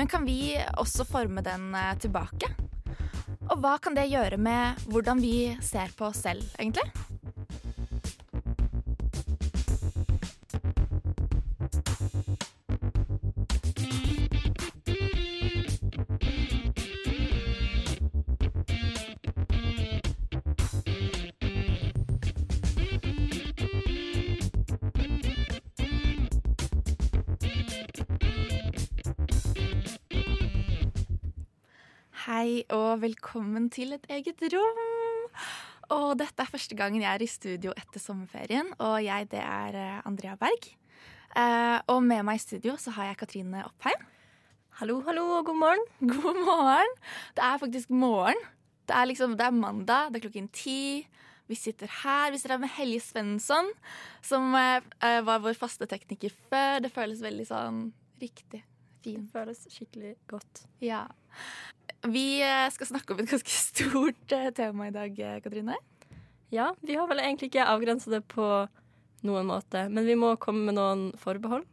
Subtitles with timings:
[0.00, 2.48] Men kan vi også forme den eh, tilbake?
[3.52, 6.86] Og hva kan det gjøre med hvordan vi ser på oss selv, egentlig?
[32.74, 34.80] Og velkommen til et eget rom.
[35.90, 39.78] Og dette er første gangen jeg er i studio etter sommerferien, og jeg det er
[39.78, 40.68] eh, Andrea Berg.
[41.34, 44.06] Eh, og med meg i studio så har jeg Katrine Oppheim.
[44.78, 45.84] Hallo, hallo og god morgen.
[46.14, 46.94] God morgen.
[47.34, 48.38] Det er faktisk morgen.
[48.86, 51.06] Det er liksom, det er mandag, det er klokken ti.
[51.50, 52.30] Vi sitter her.
[52.30, 53.72] Vi sitter her med Helje Svensson,
[54.22, 56.84] som eh, eh, var vår faste tekniker før.
[56.86, 57.88] Det føles veldig sånn
[58.22, 58.62] riktig.
[59.02, 59.24] Fin.
[59.24, 60.68] Det føles skikkelig godt.
[60.84, 61.08] Ja.
[62.08, 65.76] Vi eh, skal snakke om et ganske stort eh, tema i dag, eh, Katrine.
[66.50, 68.46] Ja, vi har vel egentlig ikke avgrensa det på
[69.26, 71.66] noen måte, men vi må komme med noen forbehold.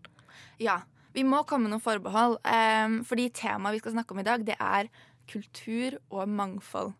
[0.61, 0.81] Ja,
[1.16, 2.38] vi må komme med noen forbehold.
[2.44, 4.92] um, fordi temaet vi skal snakke om i dag, det er
[5.31, 6.92] kultur og mangfold.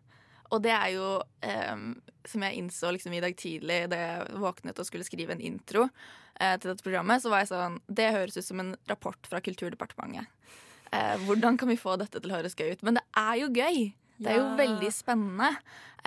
[0.48, 1.10] Og det er jo,
[1.44, 1.92] um,
[2.26, 5.84] som jeg innså liksom i dag tidlig da jeg våknet og skulle skrive en intro
[5.84, 9.44] uh, til dette programmet, så var jeg sånn Det høres ut som en rapport fra
[9.44, 10.32] Kulturdepartementet.
[10.92, 12.84] Eh, hvordan kan vi få dette til å høres gøy ut?
[12.86, 13.80] Men det er jo gøy.
[14.18, 15.52] Det er jo veldig spennende.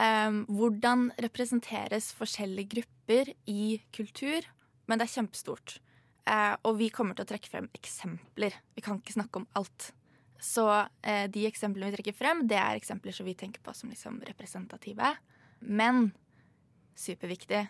[0.02, 4.48] Em, hvordan representeres forskjellige grupper i kultur?
[4.88, 5.78] Men det er kjempestort.
[6.28, 8.58] Eh, og vi kommer til å trekke frem eksempler.
[8.76, 9.92] Vi kan ikke snakke om alt.
[10.42, 10.66] Så
[11.06, 14.20] eh, de eksemplene vi trekker frem, det er eksempler som vi tenker på som liksom
[14.28, 15.14] representative.
[15.62, 16.10] Men
[16.98, 17.62] superviktig,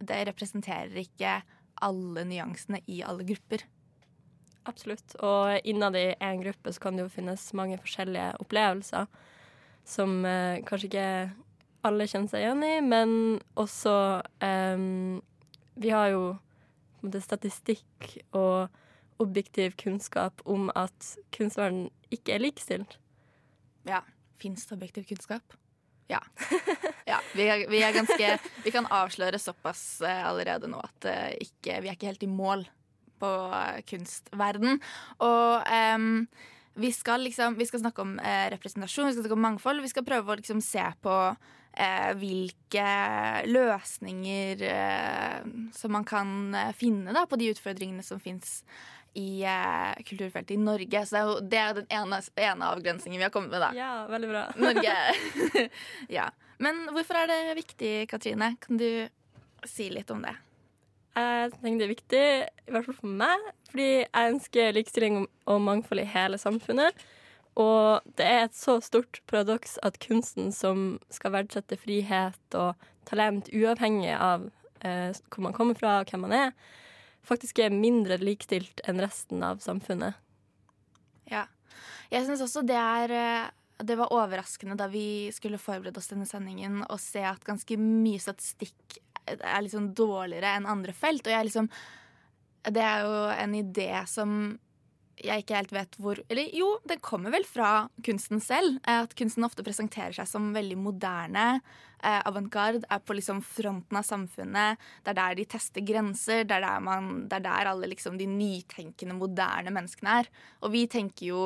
[0.00, 1.40] det representerer ikke
[1.84, 3.66] alle nyansene i alle grupper.
[4.68, 5.14] Absolutt.
[5.24, 9.08] Og innad i én gruppe så kan det jo finnes mange forskjellige opplevelser
[9.88, 11.08] som eh, kanskje ikke
[11.88, 13.12] alle kjenner seg igjen i, men
[13.58, 13.94] også
[14.44, 14.82] eh,
[15.80, 16.24] Vi har jo
[17.00, 18.68] måte, statistikk og
[19.20, 22.98] objektiv kunnskap om at kunstverden ikke er likestilt.
[23.88, 24.02] Ja.
[24.40, 25.56] Fins det objektiv kunnskap?
[26.10, 26.20] Ja.
[27.10, 28.30] ja vi, er, vi er ganske
[28.64, 32.30] Vi kan avsløre såpass eh, allerede nå at eh, ikke, vi er ikke helt i
[32.30, 32.64] mål
[33.20, 34.80] på eh, kunstverden.
[35.26, 36.26] Og um,
[36.80, 39.82] vi skal liksom Vi skal snakke om eh, representasjon, vi skal snakke om mangfold.
[39.84, 41.16] Vi skal prøve å liksom se på
[41.76, 42.86] eh, hvilke
[43.50, 48.62] løsninger eh, som man kan eh, finne da, på de utfordringene som fins
[49.18, 51.06] i eh, kulturfeltet i Norge.
[51.06, 53.72] Så det er jo det er den ene, ene avgrensningen vi har kommet med, da.
[53.76, 54.44] Ja, veldig bra.
[54.66, 54.94] Norge.
[56.18, 56.30] ja.
[56.60, 58.54] Men hvorfor er det viktig, Katrine?
[58.60, 59.08] Kan du
[59.66, 60.36] si litt om det?
[61.16, 62.26] Jeg tenker det er viktig,
[62.68, 67.02] i hvert fall for meg, fordi jeg ønsker likestilling og mangfold i hele samfunnet.
[67.58, 72.78] Og det er et så stort paradoks at kunsten som skal verdsette frihet og
[73.08, 74.46] talent uavhengig av
[74.86, 76.52] eh, hvor man kommer fra og hvem man er,
[77.26, 80.14] faktisk er mindre likestilt enn resten av samfunnet.
[81.30, 81.48] Ja.
[82.10, 83.50] Jeg syns også det er eh,
[83.86, 88.20] Det var overraskende da vi skulle forberede oss denne sendingen, å se at ganske mye
[88.20, 88.98] statistikk
[89.38, 91.26] er liksom dårligere enn andre felt.
[91.26, 91.70] Og jeg liksom
[92.60, 94.58] Det er jo en idé som
[95.20, 98.78] jeg ikke helt vet hvor Eller jo, det kommer vel fra kunsten selv.
[98.88, 101.60] At kunsten ofte presenterer seg som veldig moderne.
[102.00, 104.80] Eh, Avantgarde er på liksom fronten av samfunnet.
[105.04, 106.44] Det er der de tester grenser.
[106.44, 110.32] Det er der, man, det er der alle liksom de nytenkende, moderne menneskene er.
[110.64, 111.44] Og vi tenker jo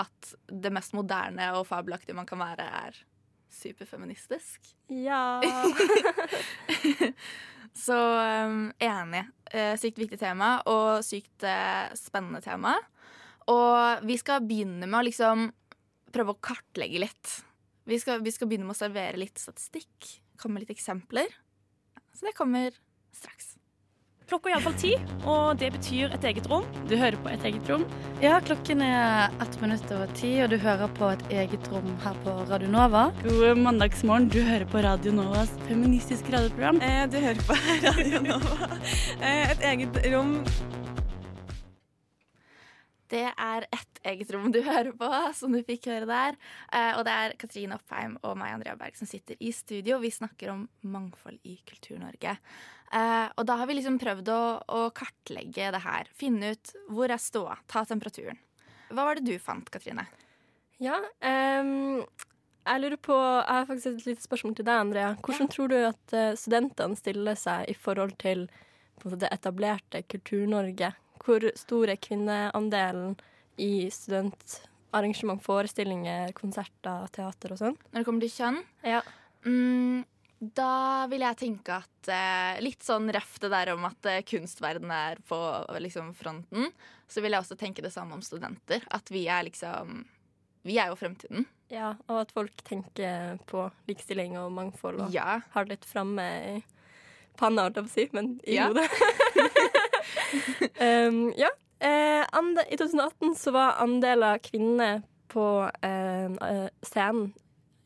[0.00, 3.00] at det mest moderne og fabelaktige man kan være, er
[3.52, 4.72] superfeministisk.
[4.88, 5.42] Ja.
[7.84, 9.24] Så um, enig.
[9.50, 12.76] Eh, sykt viktig tema, og sykt uh, spennende tema.
[13.50, 15.48] Og vi skal begynne med å liksom
[16.14, 17.36] prøve å kartlegge litt.
[17.90, 21.30] Vi skal, vi skal begynne med å servere litt statistikk, komme med litt eksempler.
[22.14, 22.74] Så det kommer
[23.16, 23.49] straks.
[24.30, 24.90] Klokka er iallfall ti,
[25.26, 26.62] og det betyr et eget rom.
[26.86, 27.82] Du hører på Et eget rom.
[28.22, 32.20] Ja, klokken er ett minutt over ti, og du hører på et eget rom her
[32.22, 33.08] på Radio Nova.
[33.24, 34.28] God mandagsmorgen.
[34.30, 36.78] Du hører på Radio Novas feministiske radioprogram.
[36.78, 38.70] Eh, du hører på Radio Nova.
[39.18, 40.36] Eh, et eget rom.
[43.10, 46.38] Det er et Et eget rom du hører på, som du fikk høre der.
[46.72, 49.98] Eh, og det er Katrine Oppheim og meg, Andrea Berg, som sitter i studio.
[50.00, 52.36] Vi snakker om mangfold i Kultur-Norge.
[52.90, 56.08] Eh, og da har vi liksom prøvd å, å kartlegge det her.
[56.16, 58.40] Finne ut hvor er ståa, ta temperaturen.
[58.90, 60.08] Hva var det du fant, Katrine?
[60.80, 60.96] Ja,
[61.60, 62.00] um,
[62.64, 65.12] jeg lurer på Jeg har faktisk et lite spørsmål til deg, Andrea.
[65.20, 68.46] Hvordan tror du at eh, studentene stiller seg i forhold til
[69.00, 70.92] på det etablerte Kultur-Norge?
[71.20, 73.18] Hvor stor er kvinneandelen
[73.60, 77.76] i studentarrangement, forestillinger, konserter, teater og sånn?
[77.92, 79.02] Når det kommer til kjønn, Ja.
[79.46, 80.04] mm,
[80.56, 84.90] da vil jeg tenke at eh, Litt sånn røff det der om at eh, kunstverdenen
[84.96, 85.36] er på
[85.84, 86.70] liksom, fronten.
[87.10, 88.80] Så vil jeg også tenke det samme om studenter.
[88.90, 90.06] At vi er liksom
[90.64, 91.46] Vi er jo fremtiden.
[91.70, 91.94] ja.
[92.08, 95.40] Og at folk tenker på likestilling og mangfold og Ja.
[95.52, 96.64] har det litt framme i
[97.36, 98.66] panna, holdt jeg på å si, men i Ja.
[98.68, 98.88] hodet.
[100.80, 101.48] um, ja.
[101.80, 102.24] Eh,
[102.68, 107.32] I 2018 så var andelen kvinner på eh, eh, scenen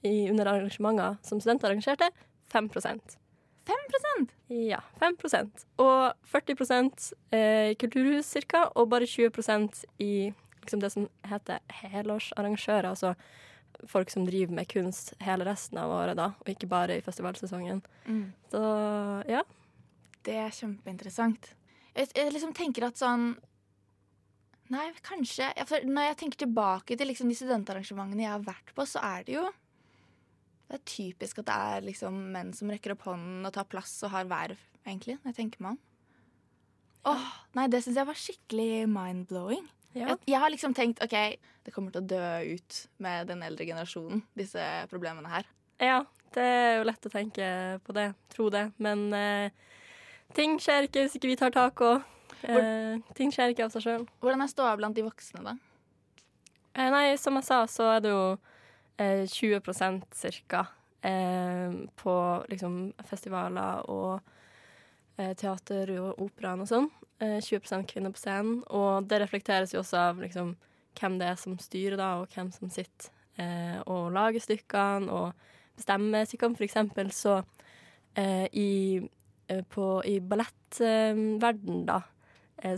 [0.02, 2.10] i, under arrangementer som studenter arrangerte,
[2.52, 3.16] 5%
[3.64, 4.28] 5%
[4.68, 6.90] Ja, 5% Og 40
[7.30, 12.90] eh, i kulturhus cirka, og bare 20 i liksom det som heter helårsarrangører.
[12.90, 13.14] Altså
[13.88, 17.82] folk som driver med kunst hele resten av året, da, og ikke bare i festivalsesongen.
[18.06, 18.32] mm.
[18.50, 18.62] Så
[19.28, 19.42] ja.
[20.24, 21.54] Det er kjempeinteressant.
[21.94, 23.34] Jeg, jeg liksom tenker at sånn
[24.72, 28.86] Nei, kanskje ja, Når jeg tenker tilbake til liksom de studentarrangementene jeg har vært på,
[28.88, 29.44] så er det jo
[30.70, 33.98] Det er typisk at det er liksom menn som rekker opp hånden og tar plass
[34.06, 35.18] og har verv, egentlig.
[35.20, 35.82] Når jeg tenker meg om.
[37.12, 37.26] Åh,
[37.58, 39.66] nei, det syns jeg var skikkelig mind-blowing.
[39.92, 40.08] ja.
[40.08, 41.18] Jeg, jeg har liksom tenkt OK,
[41.64, 45.50] det kommer til å dø ut med den eldre generasjonen, disse problemene her.
[45.84, 46.00] Ja,
[46.34, 47.46] det er jo lett å tenke
[47.84, 48.70] på det, tro det.
[48.82, 49.52] Men eh,
[50.34, 52.13] ting skjer ikke hvis ikke vi tar tak, og
[52.48, 54.06] eh, ting skjer ikke av seg sjøl.
[54.22, 55.56] Hvordan er ståa blant de voksne, da?
[56.74, 58.24] Eh, nei, som jeg sa, så er det jo
[58.98, 60.66] eh, 20 cirka
[61.04, 62.14] eh, på
[62.50, 64.20] liksom festivaler og
[65.16, 66.88] eh, teater og operaen og sånn.
[67.22, 68.62] Eh, 20 kvinner på scenen.
[68.74, 70.54] Og det reflekteres jo også av liksom
[70.98, 73.10] hvem det er som styrer, da, og hvem som sitter
[73.40, 75.46] eh, og lager stykkene og
[75.78, 76.58] bestemmer stykkene.
[76.58, 77.36] For eksempel så
[78.18, 79.00] eh, i,
[79.48, 82.13] eh, på, i ballettverden, da, eh,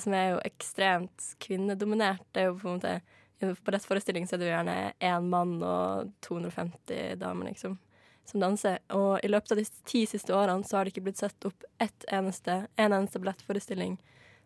[0.02, 2.96] som er jo ekstremt kvinnedominert, det er jo på en måte
[3.40, 7.76] i forestilling så er det jo gjerne én mann og 250 damer, liksom,
[8.24, 8.78] som danser.
[8.96, 11.66] Og i løpet av de ti siste årene så har det ikke blitt satt opp
[11.82, 13.98] ett eneste, en eneste ballettforestilling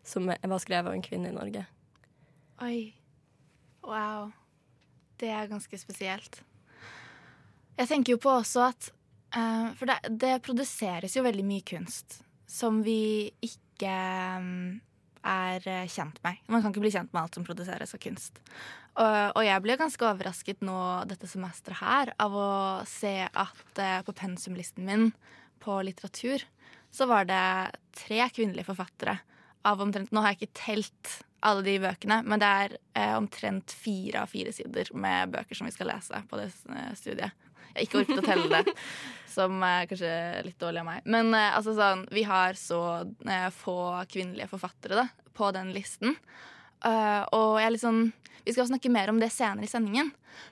[0.03, 1.65] som var skrevet av en kvinne i Norge.
[2.61, 2.93] Oi.
[3.85, 4.31] Wow.
[5.17, 6.41] Det er ganske spesielt.
[7.77, 8.91] Jeg tenker jo på også at
[9.33, 12.19] uh, For det, det produseres jo veldig mye kunst
[12.51, 13.93] som vi ikke
[14.43, 14.81] mm,
[15.27, 16.39] er eh, kjent med.
[16.51, 18.41] Man kan ikke bli kjent med alt som produseres av kunst.
[18.99, 20.77] Og, jeg ble ganske overrasket nå
[21.07, 22.51] dette semesteret her av å
[22.89, 25.11] se at eh, på pensumlisten min
[25.63, 26.43] på litteratur
[26.91, 27.43] så var det
[27.95, 29.21] tre kvinnelige forfattere
[29.67, 31.13] av omtrent Nå har jeg ikke telt
[31.45, 35.69] alle de bøkene, men det er eh, omtrent fire av fire sider med bøker som
[35.69, 36.51] vi skal lese på det
[36.99, 37.47] studiet.
[37.71, 38.75] Jeg har ikke orket å telle det,
[39.35, 40.13] som er kanskje
[40.47, 41.09] litt dårlig av meg.
[41.15, 42.81] Men eh, altså sånn, vi har så
[43.27, 43.77] eh, få
[44.11, 45.07] kvinnelige forfattere da,
[45.37, 46.17] på den listen.
[46.81, 47.99] Uh, og jeg er sånn
[48.41, 50.07] Vi skal snakke mer om det senere i sendingen.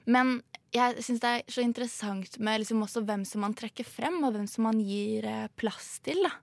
[0.06, 4.20] Men jeg syns det er så interessant med liksom også hvem som man trekker frem,
[4.22, 5.26] og hvem som man gir
[5.58, 6.22] plass til.
[6.28, 6.36] Da.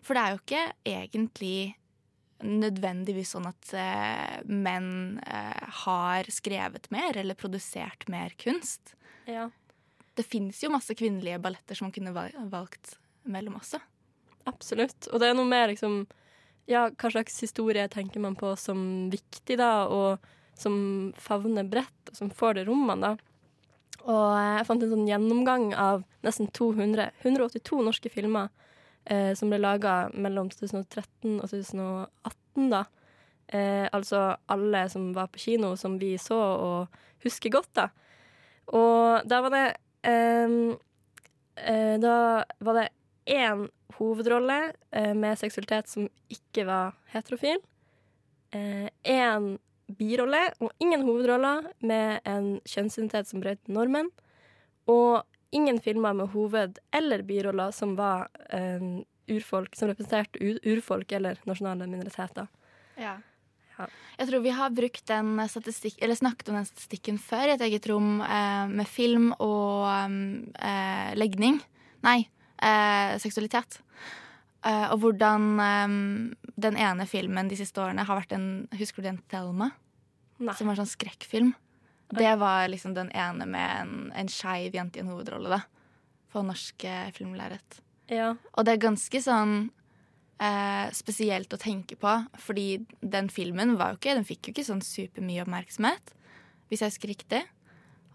[0.00, 0.62] For det er jo ikke
[0.94, 1.58] egentlig
[2.44, 8.94] nødvendigvis sånn at eh, menn eh, har skrevet mer eller produsert mer kunst.
[9.30, 9.48] Ja.
[10.14, 12.94] Det fins jo masse kvinnelige balletter som man kunne valgt
[13.24, 13.80] mellom også.
[14.50, 15.08] Absolutt.
[15.10, 16.04] Og det er noe mer liksom
[16.70, 20.22] Ja, hva slags historie tenker man på som viktig, da, og
[20.56, 23.34] som favner bredt, og som får det rommene, da.
[24.04, 28.48] Og jeg fant en sånn gjennomgang av nesten 200 182 norske filmer
[29.04, 32.84] eh, som ble laga mellom 2013 og 2018, da.
[33.48, 37.88] Eh, altså alle som var på kino, som vi så og husker godt, da.
[38.72, 39.66] Og da var det
[40.04, 40.76] eh,
[41.56, 42.16] eh, Da
[42.60, 42.88] var det
[43.26, 43.68] én
[43.98, 47.62] hovedrolle eh, med seksualitet som ikke var heterofil.
[48.54, 49.46] Én
[49.98, 54.10] birolle og ingen hovedroller med en kjønnsidentitet som brøt normen.
[54.86, 61.38] Og ingen filmer med hoved- eller biroller som var eh, urfolk, som representerte urfolk eller
[61.48, 62.46] nasjonale minoriteter.
[63.00, 63.16] Ja.
[63.78, 63.88] Ja.
[64.20, 67.64] Jeg tror vi har brukt den statistikk, eller snakket om den statistikken før i et
[67.66, 71.58] eget rom eh, med film og eh, legning.
[72.06, 72.20] Nei,
[72.62, 73.80] eh, seksualitet.
[74.64, 75.96] Eh, og hvordan eh,
[76.66, 78.46] den ene filmen de siste årene har vært en
[78.78, 79.72] Husker du den Thelma?
[80.42, 80.54] Nei.
[80.58, 81.52] som var sånn skrekkfilm.
[82.14, 85.60] Det var liksom den ene med en, en skeiv jente i en hovedrolle, da.
[86.34, 87.78] På norske filmlerret.
[88.10, 88.34] Ja.
[88.52, 89.70] Og det er ganske sånn
[90.42, 94.66] eh, spesielt å tenke på, fordi den filmen var jo ikke Den fikk jo ikke
[94.66, 96.14] sånn supermye oppmerksomhet,
[96.70, 97.42] hvis jeg husker riktig.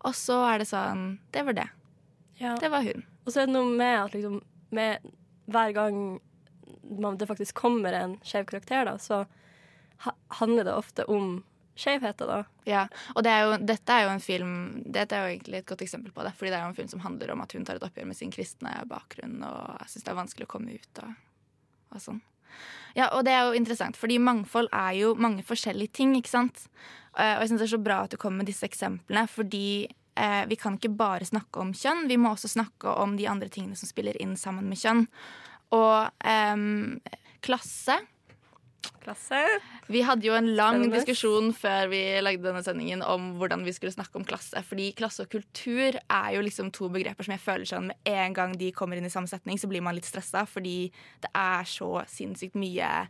[0.08, 1.70] Og så er det sånn Det var det.
[2.40, 2.56] ja.
[2.60, 3.04] Det var hun.
[3.26, 5.06] Og så er det noe med at liksom med
[5.50, 6.20] hver gang
[6.90, 9.26] man, det faktisk kommer en skeiv karakter, da, så
[10.06, 11.44] ha, handler det ofte om
[11.80, 12.44] skjevheter, da.
[12.68, 12.84] Ja,
[13.16, 14.54] og det er jo, dette er jo en film
[14.86, 16.34] Dette er jo egentlig et godt eksempel på det.
[16.38, 18.18] Fordi det er jo en film som handler om at hun tar et oppgjør med
[18.20, 21.14] sin kristne bakgrunn, og jeg syns det er vanskelig å komme ut og,
[21.94, 22.22] og sånn.
[22.98, 26.66] Ja, og det er jo interessant, fordi mangfold er jo mange forskjellige ting, ikke sant.
[27.18, 29.88] Eh, Og jeg syns det er så bra at du kommer med disse eksemplene, fordi
[30.18, 33.50] eh, vi kan ikke bare snakke om kjønn, vi må også snakke om de andre
[33.50, 35.06] tingene som spiller inn sammen med kjønn.
[35.72, 36.58] Og eh,
[37.46, 38.00] klasse
[39.04, 39.40] Klasse.
[39.88, 40.98] vi hadde jo en lang Spennende.
[41.00, 44.62] diskusjon før vi lagde denne sendingen om hvordan vi skulle snakke om klasse.
[44.68, 48.34] Fordi klasse og kultur er jo liksom to begreper som jeg føler sånn med en
[48.38, 50.92] gang de kommer inn i samme setning, så blir man litt stressa fordi
[51.24, 53.08] det er så sinnssykt mye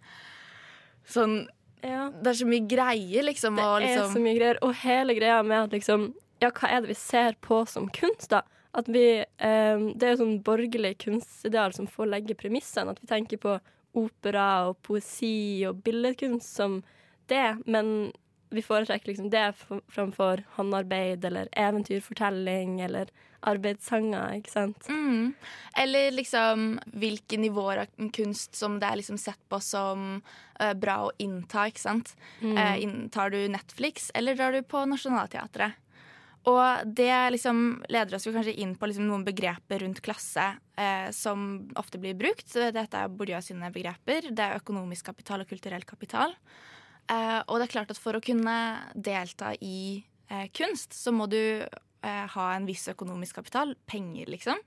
[1.10, 1.48] sånn
[1.84, 2.10] Ja.
[2.12, 3.56] Det er så mye greier, liksom.
[3.56, 4.58] Det og er liksom så mye greier.
[4.62, 8.30] Og hele greia med at liksom Ja, hva er det vi ser på som kunst,
[8.30, 8.42] da?
[8.76, 12.92] At vi eh, Det er jo sånn borgerlig kunstideal som får legge premissene.
[12.92, 13.60] At vi tenker på
[13.98, 16.82] opera og poesi og billedkunst som
[17.30, 18.12] det, men
[18.50, 19.54] vi foretrekker liksom det
[19.94, 23.12] framfor håndarbeid eller eventyrfortelling eller
[23.46, 24.88] arbeidssanger, ikke sant?
[24.90, 25.34] Mm.
[25.78, 30.08] Eller liksom hvilke nivåer av kunst som det er liksom sett på som
[30.60, 32.16] uh, bra å innta, ikke sant.
[32.42, 35.78] Eh, inntar du Netflix, eller drar du på Nationaltheatret?
[36.48, 40.46] Og det liksom leder oss jo kanskje inn på liksom noen begreper rundt klasse
[40.80, 42.48] eh, som ofte blir brukt.
[42.56, 44.32] Dette er Bourdieu sine begreper.
[44.32, 46.36] Det er økonomisk kapital og kulturell kapital.
[47.12, 48.56] Eh, og det er klart at for å kunne
[48.96, 53.76] delta i eh, kunst, så må du eh, ha en viss økonomisk kapital.
[53.90, 54.64] Penger, liksom.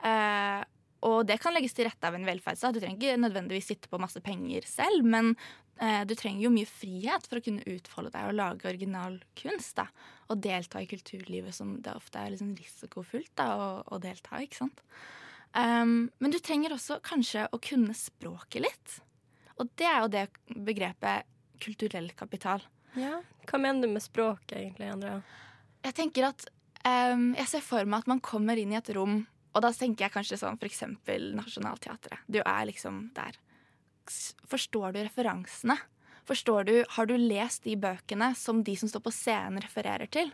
[0.00, 0.60] Eh,
[1.06, 2.76] og det kan legges til rette av en velferdsstat.
[2.76, 5.32] Du trenger ikke nødvendigvis sitte på masse penger selv, men
[5.80, 9.78] eh, du trenger jo mye frihet for å kunne utfolde deg og lage original kunst.
[9.80, 9.88] da.
[10.28, 14.48] Og delta i kulturlivet som det ofte er liksom risikofullt da, å, å delta i.
[14.48, 14.84] ikke sant?
[15.56, 19.00] Um, men du trenger også kanskje å kunne språket litt.
[19.58, 20.26] Og det er jo det
[20.68, 21.26] begrepet
[21.60, 22.62] kulturell kapital.
[22.96, 23.18] Ja.
[23.48, 25.20] Hva mener du med språket, egentlig, Andrea?
[25.84, 26.44] Jeg tenker at
[26.84, 30.06] um, Jeg ser for meg at man kommer inn i et rom, og da tenker
[30.06, 32.22] jeg kanskje sånn eksempel Nationaltheatret.
[32.30, 33.38] Du er liksom der.
[34.50, 35.78] Forstår du referansene?
[36.28, 40.30] Forstår du, Har du lest de bøkene som de som står på scenen, refererer til?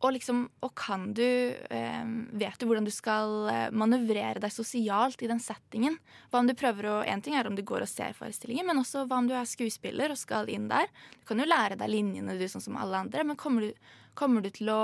[0.00, 2.06] Og, liksom, og kan du eh,
[2.36, 5.96] Vet du hvordan du skal eh, manøvrere deg sosialt i den settingen?
[6.30, 8.80] Hva om du prøver å, En ting er om du går og ser forestillingen, men
[8.80, 10.90] også hva om du er skuespiller og skal inn der?
[11.20, 14.44] Du kan jo lære deg linjene, du, sånn som alle andre, men kommer du, kommer
[14.44, 14.80] du til å,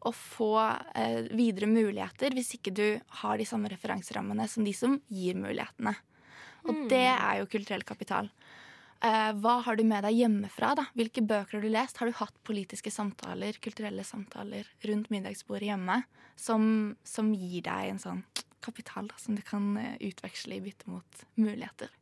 [0.00, 0.54] å få
[0.96, 2.86] eh, videre muligheter hvis ikke du
[3.22, 5.94] har de samme referanserammene som de som gir mulighetene?
[6.68, 8.28] Og det er jo kulturell kapital.
[9.00, 10.74] Eh, hva har du med deg hjemmefra?
[10.76, 10.84] da?
[10.96, 12.00] Hvilke bøker har du lest?
[12.00, 16.02] Har du hatt politiske samtaler, kulturelle samtaler rundt middagsbordet hjemme
[16.36, 16.66] som,
[17.04, 18.20] som gir deg en sånn
[18.60, 21.92] kapital da, som du kan eh, utveksle i bytte mot muligheter?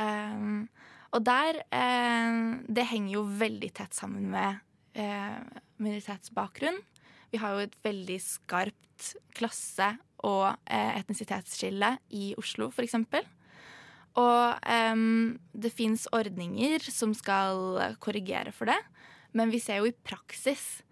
[0.00, 0.70] Um,
[1.12, 4.62] og der eh, Det henger jo veldig tett sammen med
[4.96, 5.36] eh,
[5.82, 6.80] minoritetsbakgrunn.
[7.32, 13.26] Vi har jo et veldig skarpt klasse- og eh, etnisitetsskille i Oslo, eksempel.
[14.20, 18.76] Og um, det fins ordninger som skal korrigere for det,
[19.32, 20.82] men vi ser jo i praksis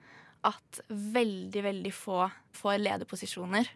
[0.49, 2.25] at veldig, veldig få
[2.57, 3.69] får lederposisjoner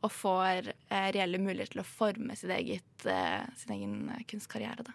[0.00, 3.96] og får eh, reelle muligheter til å forme eget, eh, sin egen
[4.30, 4.86] kunstkarriere.
[4.86, 4.94] Da.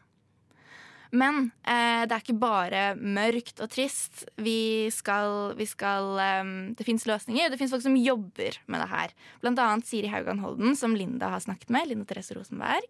[1.11, 4.23] Men eh, det er ikke bare mørkt og trist.
[4.41, 7.51] Vi skal, vi skal em, Det fins løsninger.
[7.51, 9.13] Det fins folk som jobber med det her.
[9.43, 11.89] Blant annet Siri Haugan Holden, som Linda har snakket med.
[11.91, 12.89] Linda Therese Rosenberg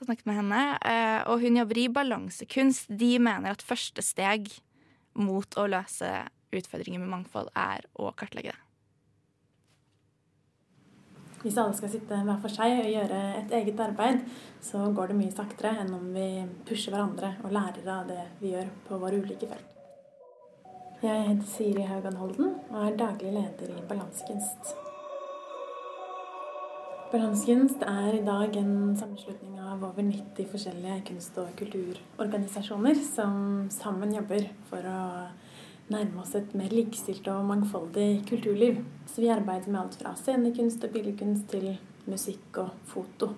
[0.00, 0.62] har snakket med henne.
[0.82, 2.88] eh, og hun jobber i balansekunst.
[2.88, 4.50] De mener at første steg
[5.14, 6.10] mot å løse
[6.52, 8.71] utfordringer med mangfold er å kartlegge det.
[11.42, 14.20] Hvis alle skal sitte hver for seg og gjøre et eget arbeid,
[14.62, 16.26] så går det mye saktere enn om vi
[16.68, 19.68] pusher hverandre og lærer av det vi gjør på våre ulike felt.
[21.02, 24.76] Jeg heter Siri Haugan Holden og er daglig leder i Balansekunst.
[27.10, 34.14] Balansekunst er i dag en sammenslutning av over 90 forskjellige kunst- og kulturorganisasjoner som sammen
[34.14, 35.02] jobber for å
[35.92, 38.80] nærme oss et mer likestilt og mangfoldig kulturliv.
[39.06, 41.70] Så vi arbeider med alt fra scenekunst og billedkunst til
[42.08, 43.32] musikk og foto.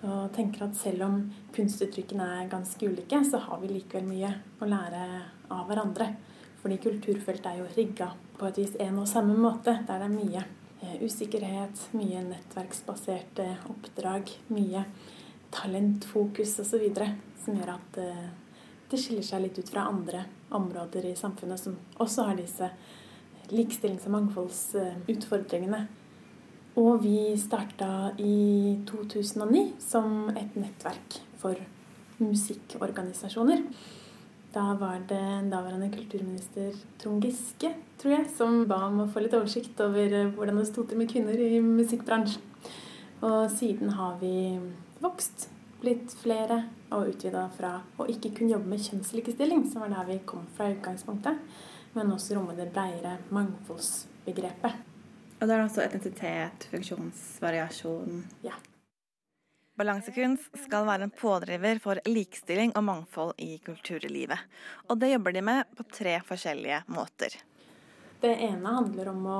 [0.00, 1.20] Og tenker at selv om
[1.54, 5.04] kunstuttrykkene er ganske ulike, så har vi likevel mye å lære
[5.52, 6.08] av hverandre.
[6.62, 10.14] Fordi kulturfeltet er jo rigga på et vis en og samme måte, der det er
[10.14, 10.44] mye
[10.80, 14.84] eh, usikkerhet, mye nettverksbaserte oppdrag, mye
[15.52, 16.86] talentfokus osv.
[17.44, 18.28] som gjør at eh,
[18.90, 20.24] det skiller seg litt ut fra andre
[20.56, 22.70] områder i samfunnet som også har disse
[23.50, 25.84] likestillings- og mangfoldsutfordringene.
[26.80, 31.58] Og vi starta i 2009 som et nettverk for
[32.20, 33.64] musikkorganisasjoner.
[34.54, 39.36] Da var det daværende kulturminister Trond Giske, tror jeg, som ba om å få litt
[39.38, 42.42] oversikt over eh, hvordan det sto til med kvinner i musikkbransjen.
[43.20, 44.58] Og siden har vi
[45.02, 45.46] vokst,
[45.80, 50.18] blitt flere og utvida fra å ikke kun jobbe med kjønnslikestilling, som var der vi
[50.28, 51.38] kom fra i utgangspunktet,
[51.96, 54.86] men også romme det bredere mangfoldsbegrepet.
[55.40, 58.58] Og da er det også etnisitet, funksjonsvariasjon Ja.
[59.80, 64.42] Balansekunst skal være en pådriver for likestilling og mangfold i kulturlivet.
[64.92, 67.38] Og det jobber de med på tre forskjellige måter.
[68.20, 69.38] Det ene handler om å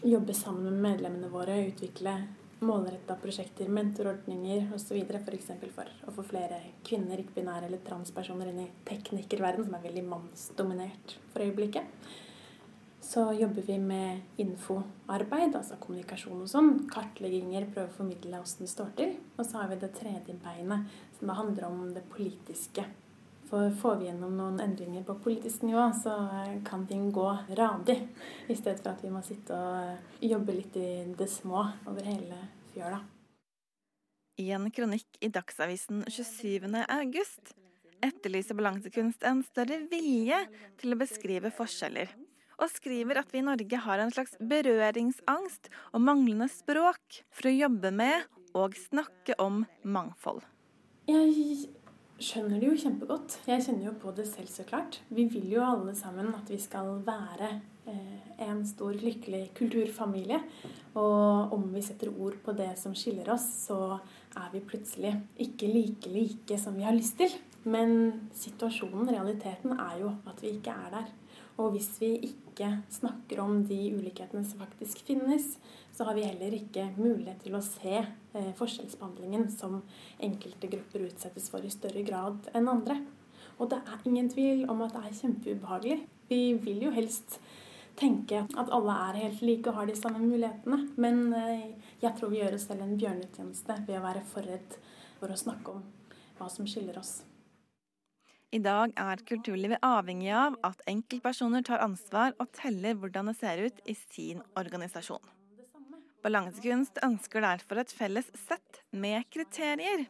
[0.00, 2.16] jobbe sammen med medlemmene våre, utvikle
[2.64, 4.98] målretta prosjekter, mentorordninger osv.
[5.20, 5.50] F.eks.
[5.52, 10.04] For, for å få flere kvinner, ikke-binære eller transpersoner inn i teknikerverdenen, som er veldig
[10.08, 12.08] mannsdominert for øyeblikket.
[13.04, 16.70] Så jobber vi med infoarbeid, altså kommunikasjon og sånn.
[16.90, 19.16] Kartlegginger, prøve å formidle åssen det står til.
[19.36, 22.86] Og så har vi det tredje beinet, som handler om det politiske.
[23.48, 26.14] For får vi gjennom noen endringer på politisk nivå, så
[26.66, 27.26] kan ting gå
[27.58, 27.98] radig.
[28.48, 32.40] I stedet for at vi må sitte og jobbe litt i det små over hele
[32.74, 33.02] fjøla.
[34.40, 36.66] I en kronikk i Dagsavisen 27.
[36.88, 37.54] august
[38.02, 40.40] etterlyser Balansekunst en større vilje
[40.80, 42.10] til å beskrive forskjeller
[42.60, 47.54] og skriver at vi i Norge har en slags berøringsangst og manglende språk for å
[47.54, 50.42] jobbe med og snakke om mangfold.
[51.10, 51.72] Jeg
[52.22, 53.38] skjønner det jo kjempegodt.
[53.48, 55.00] Jeg kjenner jo på det selv, så klart.
[55.10, 57.50] Vi vil jo alle sammen at vi skal være
[57.90, 60.38] eh, en stor, lykkelig kulturfamilie.
[61.00, 63.98] Og om vi setter ord på det som skiller oss, så
[64.38, 67.34] er vi plutselig ikke like like som vi har lyst til.
[67.64, 71.12] Men situasjonen, realiteten, er jo at vi ikke er der.
[71.56, 75.54] Og hvis vi ikke snakker om de ulikhetene som faktisk finnes,
[75.94, 79.80] så har vi heller ikke mulighet til å se eh, forskjellsbehandlingen som
[80.22, 82.98] enkelte grupper utsettes for i større grad enn andre.
[83.62, 85.98] Og det er ingen tvil om at det er kjempeubehagelig.
[86.30, 87.38] Vi vil jo helst
[87.98, 90.80] tenke at alle er helt like og har de samme mulighetene.
[90.98, 91.68] Men eh,
[92.02, 94.80] jeg tror vi gjør oss selv en bjørnetjeneste ved å være for redd
[95.20, 95.86] for å snakke om
[96.40, 97.20] hva som skiller oss.
[98.54, 103.64] I dag er kulturlivet avhengig av at enkeltpersoner tar ansvar og teller hvordan det ser
[103.66, 105.33] ut i sin organisasjon.
[106.24, 110.06] Balansekunst ønsker derfor et felles sett med kriterier.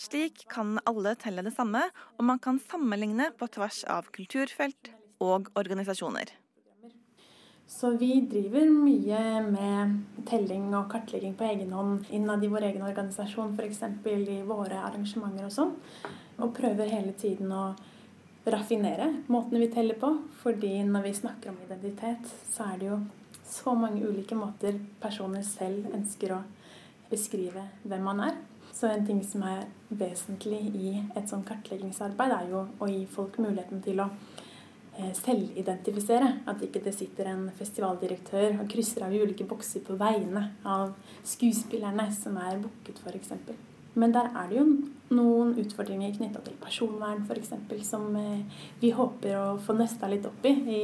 [0.00, 1.82] Slik kan alle telle det samme,
[2.16, 6.32] og man kan sammenligne på tvers av kulturfelt og organisasjoner.
[7.68, 12.84] Så vi driver mye med telling og kartlegging på egen hånd innad i vår egen
[12.88, 13.84] organisasjon, f.eks.
[14.08, 15.72] i våre arrangementer og sånn.
[16.40, 17.74] Og prøver hele tiden å
[18.48, 20.16] raffinere måtene vi teller på.
[20.42, 23.02] Fordi når vi snakker om identitet, så er det jo
[23.52, 26.40] så mange ulike måter personer selv ønsker å
[27.10, 28.38] beskrive hvem man er.
[28.72, 33.36] Så en ting som er vesentlig i et sånt kartleggingsarbeid, er jo å gi folk
[33.44, 34.08] muligheten til å
[34.92, 36.26] Eh, selvidentifisere.
[36.46, 40.92] At ikke det sitter en festivaldirektør og krysser av ulike bokser på vegne av
[41.24, 43.32] skuespillerne som er booket, f.eks.
[43.96, 44.66] Men der er det jo
[45.16, 47.54] noen utfordringer knytta til personvern, f.eks.,
[47.88, 48.44] som eh,
[48.82, 50.82] vi håper å få nøsta litt opp i i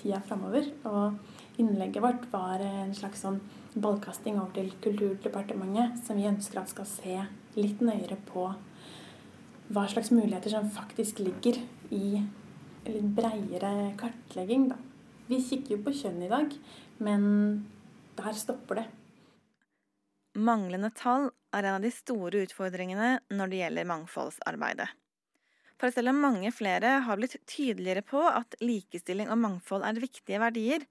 [0.00, 0.72] tida framover.
[0.88, 3.40] Og innlegget vårt var en slags sånn
[3.74, 7.18] ballkasting over til Kulturdepartementet, som vi ønsker at skal se
[7.58, 8.48] litt nøyere på
[9.74, 11.60] hva slags muligheter som faktisk ligger
[11.94, 12.18] i
[12.84, 14.80] litt breiere kartlegging, da.
[15.30, 16.52] Vi kikker jo på kjønn i dag,
[17.00, 17.22] men
[18.18, 18.84] der stopper det.
[20.34, 24.90] Manglende tall er en av de store utfordringene når det gjelder mangfoldsarbeidet.
[25.80, 30.42] For selv om mange flere har blitt tydeligere på at likestilling og mangfold er viktige
[30.42, 30.84] verdier,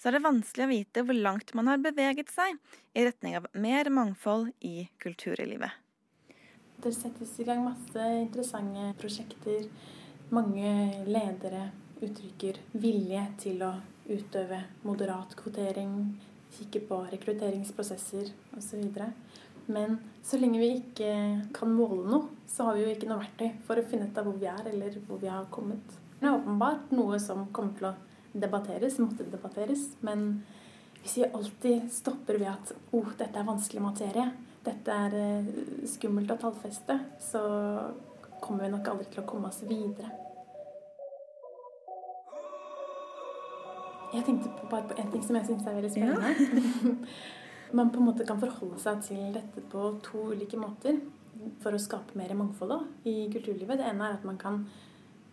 [0.00, 2.56] så er det vanskelig å vite hvor langt man har beveget seg
[2.96, 5.76] i retning av mer mangfold i kulturlivet.
[6.80, 9.66] Det settes i gang masse interessante prosjekter
[10.32, 11.66] mange ledere
[12.00, 13.74] uttrykker vilje til å
[14.08, 15.92] utøve moderat kvotering,
[16.56, 19.02] kikke på rekrutteringsprosesser osv.
[19.70, 21.12] Men så lenge vi ikke
[21.54, 24.30] kan måle noe, så har vi jo ikke noe verktøy for å finne ut av
[24.30, 25.98] hvor vi er, eller hvor vi har kommet.
[26.16, 27.98] Det er åpenbart noe som kommer til å
[28.32, 29.88] debatteres, måtte debatteres.
[30.06, 30.42] Men
[31.00, 34.30] hvis vi alltid stopper ved at oh, dette er vanskelig materie,
[34.64, 35.52] dette er eh,
[35.88, 37.44] skummelt å tallfeste, så
[38.40, 40.10] kommer vi nok aldri til å komme oss videre.
[44.10, 46.96] Jeg tenkte på bare på en ting som jeg syns er veldig spennende.
[47.78, 50.98] Man på en måte kan forholde seg til dette på to ulike måter
[51.62, 53.78] for å skape mer mangfold da, i kulturlivet.
[53.78, 54.64] Det ene er at man kan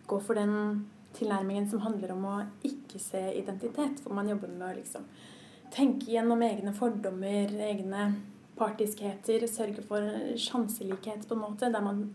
[0.08, 0.84] gå for den
[1.18, 4.02] tilnærmingen som handler om å ikke se identitet.
[4.04, 5.06] Hvor man jobber med å liksom
[5.74, 8.10] tenke gjennom egne fordommer, egne
[8.58, 10.02] partiskheter, sørge for
[10.40, 12.06] sjanselikhet på en måte, der man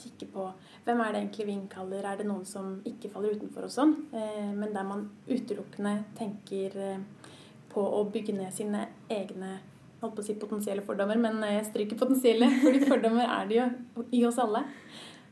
[0.00, 0.46] kikker på
[0.86, 3.92] hvem er det egentlig vi innkaller, er det noen som ikke faller utenfor og sånn,
[4.16, 7.02] eh, men der man utelukkende tenker eh,
[7.70, 9.58] på å bygge ned sine egne
[10.00, 14.06] holdt på å si potensielle fordommer, men jeg stryker potensielle, fordi fordommer er det jo
[14.16, 14.64] i oss alle.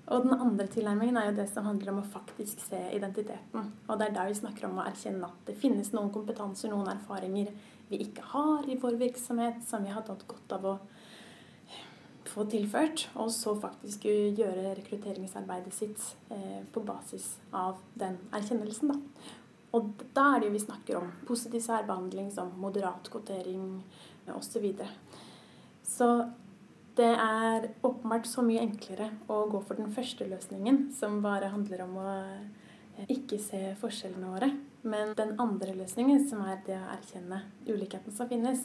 [0.09, 3.73] Og den andre tilnærmingen er jo det som handler om å faktisk se identiteten.
[3.88, 6.88] Og det er da vi snakker om å erkjenne at det finnes noen kompetanser, noen
[6.94, 7.51] erfaringer
[7.90, 10.75] vi ikke har i vår virksomhet, som vi hadde hatt godt av å
[12.29, 13.09] få tilført.
[13.21, 19.37] Og så faktisk gjøre rekrutteringsarbeidet sitt eh, på basis av den erkjennelsen, da.
[19.77, 23.83] Og da er det jo vi snakker om positiv særbehandling som moderat kvotering
[24.33, 24.47] osv.
[24.49, 24.88] Så, videre.
[25.85, 26.09] så
[26.99, 31.85] det er åpenbart så mye enklere å gå for den første løsningen, som bare handler
[31.85, 34.51] om å eh, ikke se forskjellene våre.
[34.89, 38.65] Men den andre løsningen, som er det å erkjenne ulikheten som finnes,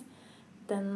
[0.70, 0.90] den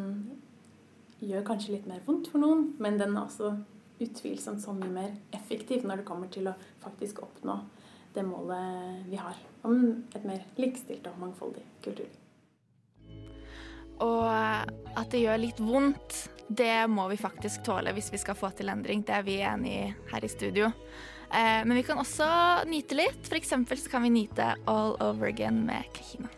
[1.22, 3.54] gjør kanskje litt mer vondt for noen, men den er også
[4.02, 7.58] utvilsomt så mye mer effektiv når det kommer til å faktisk oppnå
[8.14, 12.14] det målet vi har om et mer likestilt og mangfoldig kulturliv.
[14.06, 18.50] Og at det gjør litt vondt, det må vi faktisk tåle hvis vi skal få
[18.56, 19.04] til endring.
[19.04, 20.72] Det er vi enige i her i studio.
[21.28, 22.28] Eh, men vi kan også
[22.70, 23.24] nyte litt.
[23.28, 26.32] For eksempel så kan vi nyte All Over Again med Kahina.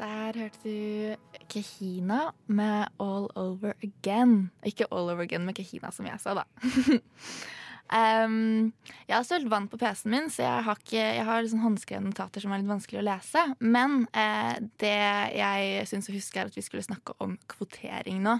[0.00, 1.16] Der hørte du
[1.50, 4.50] Kahina med All Over Again.
[4.64, 6.46] Ikke All Over Again med Kahina, som jeg sa, da.
[7.90, 8.70] um,
[9.08, 12.10] jeg har sølt vann på PC-en min, så jeg har, ikke, jeg har liksom håndskrevne
[12.12, 13.44] notater som er litt vanskelig å lese.
[13.60, 14.96] Men uh, det
[15.36, 18.36] jeg syns å huske, er at vi skulle snakke om kvotering nå.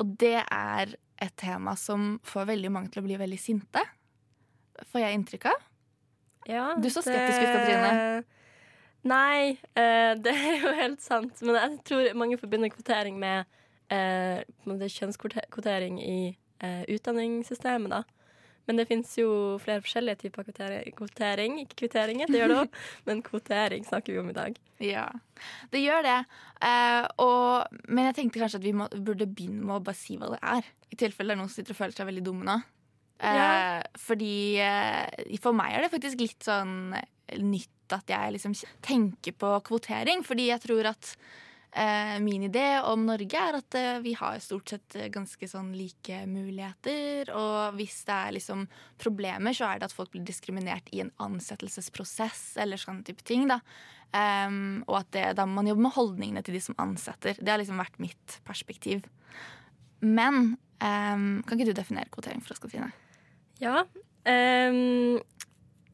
[0.00, 3.82] Og det er et tema som får veldig mange til å bli veldig sinte.
[4.92, 5.66] Får jeg inntrykk av?
[6.48, 8.22] Ja, du så skeptisk ut, Katrine.
[9.10, 11.40] Nei, uh, det er jo helt sant.
[11.44, 13.48] Men jeg tror mange forbinder kvotering med
[13.92, 16.16] uh, kjønnskvotering i
[16.64, 18.02] uh, utdanningssystemet, da.
[18.70, 19.28] Men det fins jo
[19.58, 20.94] flere forskjellige typer kvotering.
[20.94, 21.56] kvotering.
[21.64, 22.76] Ikke kvitteringer, det gjør det òg,
[23.10, 24.60] men kvotering snakker vi om i dag.
[24.78, 25.08] Ja,
[25.74, 26.18] det gjør det.
[26.62, 30.20] Uh, og, men jeg tenkte kanskje at vi må, burde begynne med å bare si
[30.20, 30.70] hva det er.
[30.94, 32.56] I tilfelle det er noen som sitter og føler seg veldig dumme nå.
[33.20, 33.42] Ja.
[33.44, 36.94] Eh, fordi uh, for meg er det faktisk litt sånn
[37.42, 38.54] nytt at jeg liksom
[38.86, 41.10] tenker på kvotering, fordi jeg tror at
[42.24, 47.30] min idé om Norge er at eh, vi har stort sett ganske sånn like muligheter.
[47.30, 48.64] Og hvis det er liksom
[48.98, 53.46] problemer, så er det at folk blir diskriminert i en ansettelsesprosess eller sånne type ting.
[53.50, 53.60] da.
[54.10, 57.38] Um, og at det, da må man jobbe med holdningene til de som ansetter.
[57.38, 59.04] Det har liksom vært mitt perspektiv.
[60.02, 62.90] Men um, kan ikke du definere kvotering for oss, Katrine?
[63.62, 63.84] Ja.
[64.26, 65.20] Um,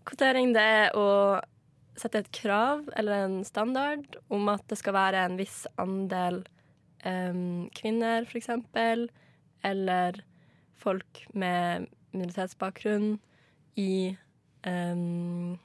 [0.08, 1.06] kvotering det er å
[2.00, 6.42] sette et krav eller en standard om at det skal være en viss andel
[7.06, 8.50] um, kvinner, f.eks.,
[9.66, 10.20] eller
[10.76, 13.16] folk med minoritetsbakgrunn
[13.80, 14.16] i
[14.66, 15.56] um,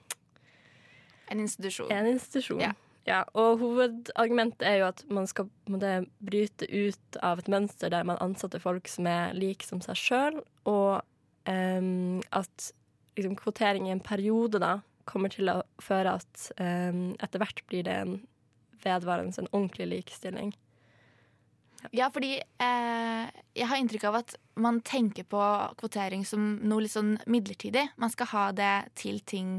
[1.31, 1.91] En institusjon.
[1.91, 2.59] En institusjon.
[2.59, 2.71] Ja.
[3.07, 3.21] ja.
[3.37, 8.19] Og hovedargumentet er jo at man skal måtte, bryte ut av et mønster der man
[8.23, 11.03] ansetter folk som er like som seg sjøl, og
[11.47, 12.71] um, at
[13.17, 17.85] liksom, kvotering i en periode da kommer til å føre at um, etter hvert blir
[17.87, 18.19] det en
[18.83, 20.53] vedvarende, en ordentlig likestilling.
[21.81, 25.41] Ja, ja fordi eh, jeg har inntrykk av at man tenker på
[25.81, 27.87] kvotering som noe litt sånn midlertidig.
[28.01, 29.53] Man skal ha det til ting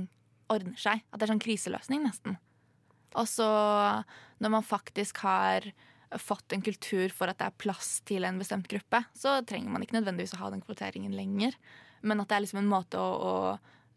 [0.53, 1.05] ordner seg.
[1.11, 2.37] At det er sånn kriseløsning, nesten.
[3.19, 3.49] Og så,
[4.43, 5.69] når man faktisk har
[6.21, 9.85] fått en kultur for at det er plass til en bestemt gruppe, så trenger man
[9.85, 11.57] ikke nødvendigvis å ha den kvoteringen lenger.
[12.05, 13.35] Men at det er liksom en måte å, å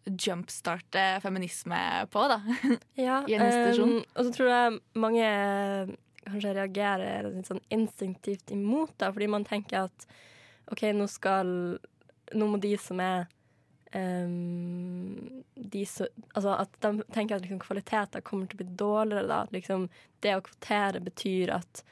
[0.06, 2.42] jumpstarte feminisme på, da.
[3.08, 3.96] Ja, I en institusjon.
[3.98, 5.30] Um, og så tror jeg mange
[6.26, 10.08] kanskje reagerer litt sånn instinktivt imot, da, fordi man tenker at
[10.72, 11.50] OK, nå skal
[12.34, 13.28] Nå må de som er
[13.94, 19.28] um, de som, altså at de tenker at liksom, kvaliteter kommer til å bli dårligere.
[19.30, 19.44] Da.
[19.54, 19.86] Liksom,
[20.26, 21.84] det å kvotere betyr at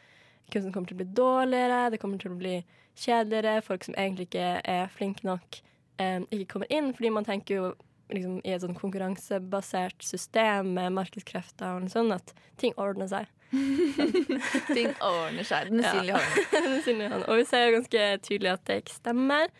[0.50, 2.56] kunsten kommer til å bli dårligere, det kommer til å bli
[3.00, 5.62] kjedeligere, folk som egentlig ikke er flinke nok,
[6.02, 6.92] um, ikke kommer inn.
[6.98, 7.72] Fordi man tenker jo
[8.14, 13.30] liksom, i et sånn konkurransebasert system med markedskrefter og sånn, at ting ordner seg.
[14.74, 15.70] Ting ordner seg.
[15.70, 17.12] Den usynlige hånden.
[17.14, 17.26] Den.
[17.28, 19.52] Og vi ser jo ganske tydelig at det ikke stemmer.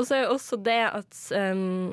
[0.00, 1.90] Og så er jo også det at um,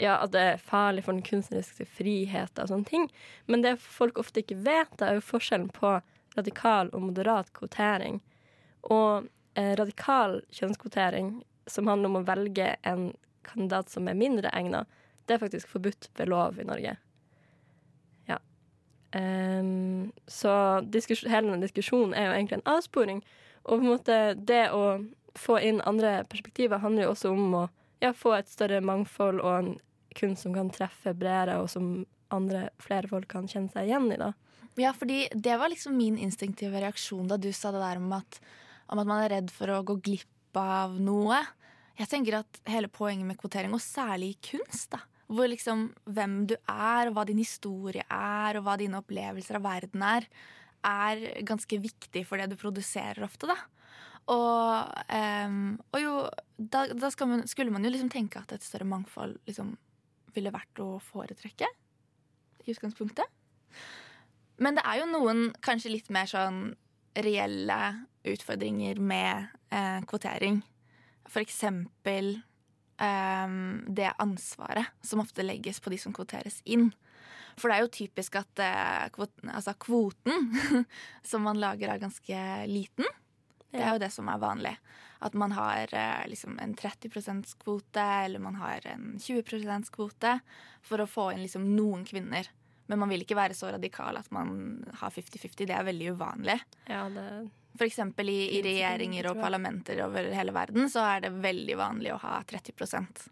[0.00, 3.08] ja, at det er farlig for den kunstneriske friheten og sånne ting.
[3.50, 5.98] Men det folk ofte ikke vet, er jo forskjellen på
[6.38, 8.20] radikal og moderat kvotering.
[8.88, 13.10] Og eh, radikal kjønnskvotering, som handler om å velge en
[13.46, 14.88] kandidat som er mindre egnet,
[15.26, 16.96] det er faktisk forbudt ved lov i Norge.
[18.28, 18.38] Ja.
[19.14, 20.52] Um, så
[20.86, 23.22] hele denne diskusjonen er jo egentlig en avsporing.
[23.64, 24.84] Og på en måte det å
[25.38, 27.66] få inn andre perspektiver handler jo også om å
[28.00, 29.74] ja, få et større mangfold og en
[30.16, 32.00] kunst som kan treffe bredere, og som
[32.34, 34.18] andre, flere folk kan kjenne seg igjen i.
[34.18, 34.32] da.
[34.80, 38.40] Ja, fordi det var liksom min instinktive reaksjon da du sa det der om at,
[38.90, 41.38] om at man er redd for å gå glipp av noe.
[42.00, 46.40] Jeg tenker at hele poenget med kvotering, og særlig i kunst, da, hvor liksom hvem
[46.50, 50.26] du er, og hva din historie er, og hva dine opplevelser av verden er,
[50.86, 53.56] er ganske viktig for det du produserer ofte, da.
[54.30, 55.62] Og, um,
[55.94, 56.14] og jo,
[56.56, 59.72] da, da man, skulle man jo liksom tenke at et større mangfold liksom
[60.34, 61.66] ville vært å foretrekke
[62.66, 63.26] i utgangspunktet.
[64.60, 66.74] Men det er jo noen kanskje litt mer sånn
[67.16, 67.80] reelle
[68.28, 70.60] utfordringer med eh, kvotering.
[71.30, 72.36] For eksempel
[73.00, 73.54] eh,
[73.88, 76.90] det ansvaret som ofte legges på de som kvoteres inn.
[77.58, 80.52] For det er jo typisk at uh, kvoten, altså kvoten
[81.30, 83.08] som man lager, er ganske liten.
[83.70, 84.72] Det er jo det som er vanlig.
[85.22, 90.38] At man har eh, liksom en 30 %-kvote eller man har en 20 %-kvote
[90.82, 92.48] for å få inn liksom noen kvinner.
[92.90, 95.68] Men man vil ikke være så radikal at man har 50-50.
[95.68, 96.56] Det er veldig uvanlig.
[96.88, 97.26] Ja, det...
[97.80, 102.18] Eksempel i, i regjeringer og parlamenter over hele verden så er det veldig vanlig å
[102.20, 103.22] ha 30%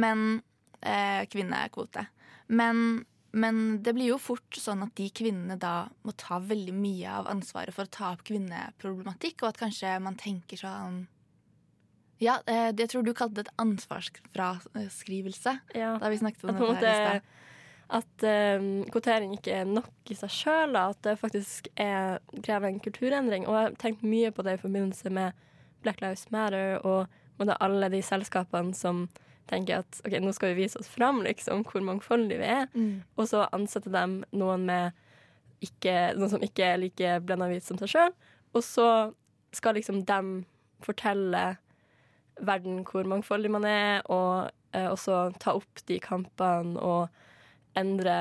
[0.00, 0.42] Men
[0.80, 2.06] eh, kvinnekvote.
[2.46, 7.18] Men, men det blir jo fort sånn at de kvinnene da må ta veldig mye
[7.20, 11.04] av ansvaret for å ta opp kvinneproblematikk, og at kanskje man tenker sånn
[12.22, 15.52] ja, eh, jeg tror du kalte det et ansvarsfraskrivelse.
[15.74, 15.98] Ja.
[16.00, 17.22] Da vi snakket om det her i stad.
[17.92, 22.80] At uh, kvotering ikke er nok i seg sjøl, at det faktisk er, krever en
[22.80, 23.48] kulturendring.
[23.48, 25.36] Og jeg har tenkt mye på det i forbindelse med
[25.84, 27.06] Black Lives Matter og
[27.38, 29.08] med alle de selskapene som
[29.50, 32.68] tenker at ok, nå skal vi vise oss fram, liksom, hvor mangfoldige vi er.
[32.72, 33.02] Mm.
[33.18, 34.94] Og så ansette dem noen med
[35.64, 38.16] ikke, noen som ikke er like blenda hvit som seg sjøl.
[38.54, 38.88] Og så
[39.54, 40.32] skal liksom dem
[40.84, 41.54] fortelle
[42.40, 47.12] verden hvor mangfoldig man er, og uh, også ta opp de kampene og
[47.78, 48.16] endre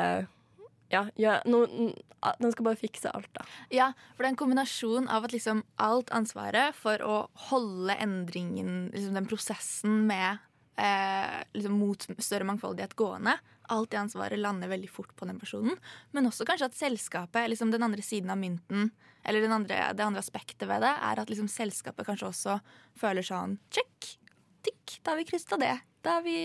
[0.94, 3.46] Ja, ja no, den skal bare fikse alt, da.
[3.74, 7.16] Ja, for det er en kombinasjon av at liksom alt ansvaret for å
[7.50, 10.38] holde endringen, liksom den prosessen med
[10.78, 13.36] eh, liksom mot større mangfoldighet gående,
[13.72, 15.78] alt det ansvaret lander veldig fort på den personen.
[16.12, 18.92] Men også kanskje at selskapet, liksom den andre siden av mynten,
[19.24, 22.60] eller den andre, det andre aspektet ved det, er at liksom selskapet kanskje også
[23.00, 24.18] føler sånn Check!
[24.64, 25.00] Tikk!
[25.04, 25.74] Da har vi kryssa det.
[26.04, 26.38] Da er vi,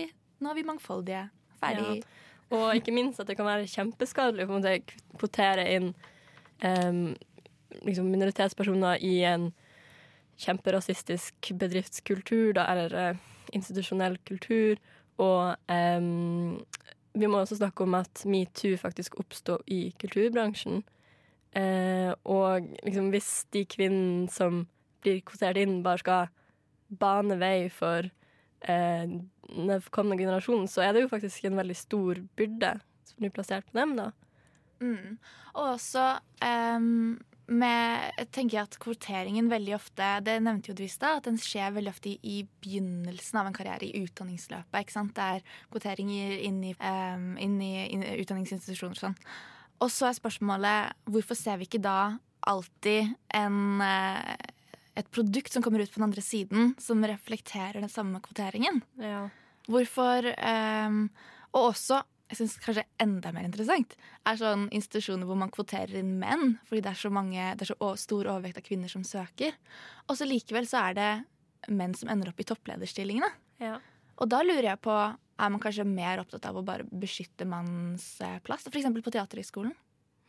[0.43, 1.27] nå er vi mangfoldige.
[1.59, 1.99] Ferdig.
[1.99, 2.25] Ja.
[2.49, 4.59] Og ikke minst at det kan være kjempeskadelig å
[5.19, 5.91] kvotere inn
[6.65, 7.11] um,
[7.85, 9.51] liksom minoritetspersoner i en
[10.39, 13.19] kjemperasistisk bedriftskultur, da, eller uh,
[13.53, 14.79] institusjonell kultur.
[15.21, 16.57] Og um,
[17.13, 20.81] vi må også snakke om at metoo faktisk oppsto i kulturbransjen.
[21.53, 24.63] Uh, og liksom hvis de kvinnene som
[25.03, 26.33] blir kvotert inn, bare skal
[26.89, 28.07] bane vei for
[28.65, 29.29] eh, den
[29.93, 32.75] kommende generasjonen, så er det jo faktisk en veldig stor byrde
[33.09, 34.11] som blir plassert på dem, da.
[34.79, 35.17] Mm.
[35.57, 36.05] Og også
[36.45, 37.17] um,
[37.49, 41.73] med, jeg at kvoteringen veldig ofte Det nevnte jo du i stad, at den skjer
[41.75, 44.79] veldig ofte i, begynnelsen av en karriere, i utdanningsløpet.
[44.79, 45.15] ikke sant?
[45.17, 49.19] Det er kvoteringer inn i, um, inn i, inn utdanningsinstitusjoner og sånn.
[49.79, 54.49] Og så er spørsmålet hvorfor ser vi ikke da alltid en eh,
[54.97, 58.81] et produkt som kommer ut på den andre siden, som reflekterer den samme kvoteringen.
[59.01, 59.27] Ja.
[59.69, 61.03] Hvorfor um,
[61.53, 63.95] Og også, jeg syns kanskje enda mer interessant,
[64.27, 67.71] er sånn institusjoner hvor man kvoterer inn menn, fordi det er så, mange, det er
[67.71, 69.55] så stor overvekt av kvinner som søker.
[70.07, 71.09] Og så likevel så er det
[71.73, 73.31] menn som ender opp i topplederstillingene.
[73.63, 73.79] Ja.
[74.19, 74.95] Og da lurer jeg på,
[75.39, 78.89] er man kanskje mer opptatt av å bare beskytte mannens eh, plass, f.eks.
[78.93, 79.73] på Teaterhøgskolen,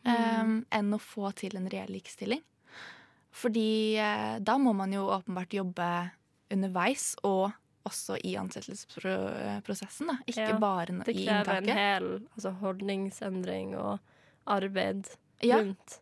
[0.07, 2.41] ehm, enn å få til en reell likestilling?
[3.31, 5.87] Fordi eh, da må man jo åpenbart jobbe
[6.51, 7.51] underveis og
[7.87, 10.07] også i ansettelsesprosessen.
[10.11, 10.17] da.
[10.27, 13.99] Ikke Ja, bare Det krever en hel altså, holdningsendring og
[14.45, 15.07] arbeid
[15.41, 15.57] Ja.
[15.57, 15.99] rundt.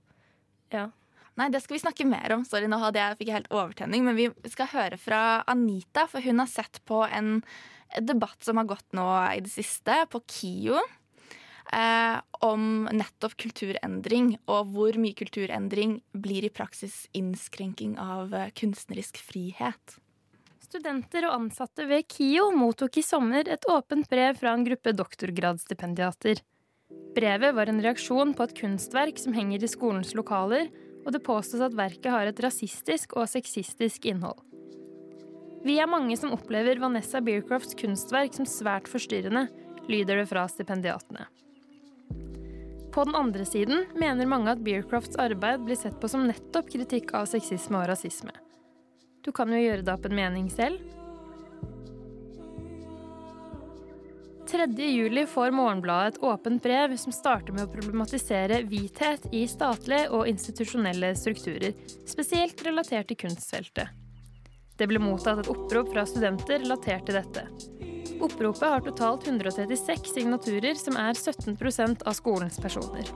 [0.72, 0.90] Ja.
[1.38, 2.44] Nei, det skal vi snakke mer om.
[2.44, 4.04] Sorry, nå hadde jeg, fikk jeg helt overtenning.
[4.04, 7.42] Men vi skal høre fra Anita, for hun har sett på en
[8.02, 9.06] debatt som har gått nå
[9.38, 10.82] i det siste, på KIO.
[11.74, 19.22] Eh, om nettopp kulturendring, og hvor mye kulturendring blir i praksis innskrenking av eh, kunstnerisk
[19.24, 19.98] frihet.
[20.70, 26.44] Studenter og ansatte ved KIO mottok i sommer et åpent brev fra en gruppe doktorgradsstipendiater.
[27.16, 30.70] Brevet var en reaksjon på et kunstverk som henger i skolens lokaler,
[31.06, 34.38] og det påstås at verket har et rasistisk og sexistisk innhold.
[35.66, 39.48] Vi er mange som opplever Vanessa Beercrofts kunstverk som svært forstyrrende,
[39.90, 41.26] lyder det fra stipendiatene.
[42.92, 47.14] På den andre siden mener mange at Beercrofts arbeid blir sett på som nettopp kritikk
[47.18, 48.34] av sexisme og rasisme.
[49.26, 50.82] Du kan jo gjøre deg opp en mening selv.
[54.50, 54.66] 3.
[54.90, 60.26] juli får Morgenbladet et åpent brev som starter med å problematisere hvithet i statlige og
[60.32, 61.76] institusjonelle strukturer,
[62.10, 63.94] spesielt relatert til kunstfeltet.
[64.80, 67.46] Det ble mottatt et opprop fra studenter relatert til dette.
[68.20, 73.08] Oppropet har totalt 136 signaturer, som er 17% av skolens personer.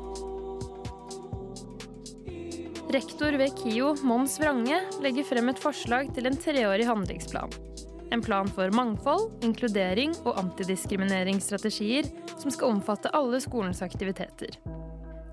[2.93, 7.51] Rektor ved KIO, Mons Vrange, legger frem et forslag til en treårig handlingsplan.
[8.13, 14.59] En plan for mangfold, inkludering og antidiskrimineringsstrategier som skal omfatte alle skolens aktiviteter.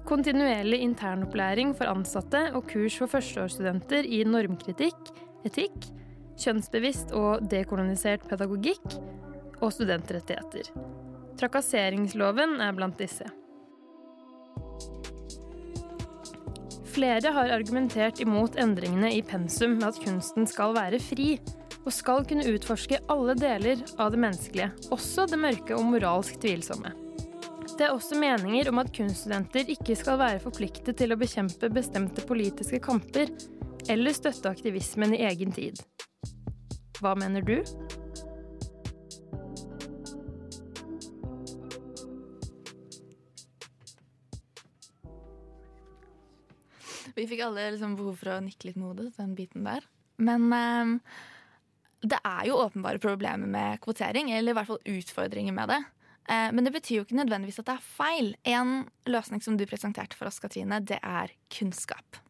[0.08, 5.12] Kontinuerlig internopplæring for ansatte og kurs for førsteårsstudenter i normkritikk,
[5.46, 5.90] etikk,
[6.40, 8.96] kjønnsbevisst og dekolonisert pedagogikk
[9.60, 10.72] og studentrettigheter.
[11.40, 13.28] Trakasseringsloven er blant disse.
[16.90, 21.36] Flere har argumentert imot endringene i pensum med at kunsten skal være fri,
[21.80, 26.92] og skal kunne utforske alle deler av det menneskelige, også det mørke og moralsk tvilsomme.
[27.78, 32.26] Det er også meninger om at kunststudenter ikke skal være forpliktet til å bekjempe bestemte
[32.28, 33.32] politiske kamper,
[33.88, 35.80] eller støtte aktivismen i egen tid.
[37.00, 37.56] Hva mener du?
[47.16, 49.86] Vi fikk alle liksom behov for å nikke litt med hodet, den biten der.
[50.20, 50.96] Men um,
[52.04, 55.80] det er jo åpenbare problemer med kvotering, eller i hvert fall utfordringer med det.
[56.30, 58.34] Uh, men det betyr jo ikke nødvendigvis at det er feil.
[58.48, 58.74] En
[59.10, 62.20] løsning som du presenterte for oss, Katrine, det er kunnskap.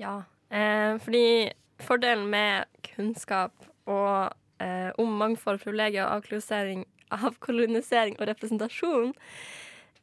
[0.00, 3.52] Ja, eh, fordi fordelen med kunnskap
[3.84, 9.12] og eh, om mangfold, privilegier, avkolonisering, avkolonisering og representasjon,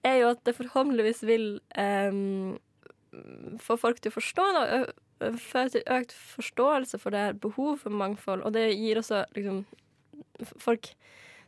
[0.05, 2.13] er jo at det forhåpentligvis vil eh,
[3.63, 4.63] få folk til å forstå Da,
[5.41, 8.43] føre til økt forståelse for det her behov for mangfold.
[8.45, 9.63] Og det gir også liksom
[10.61, 10.91] folk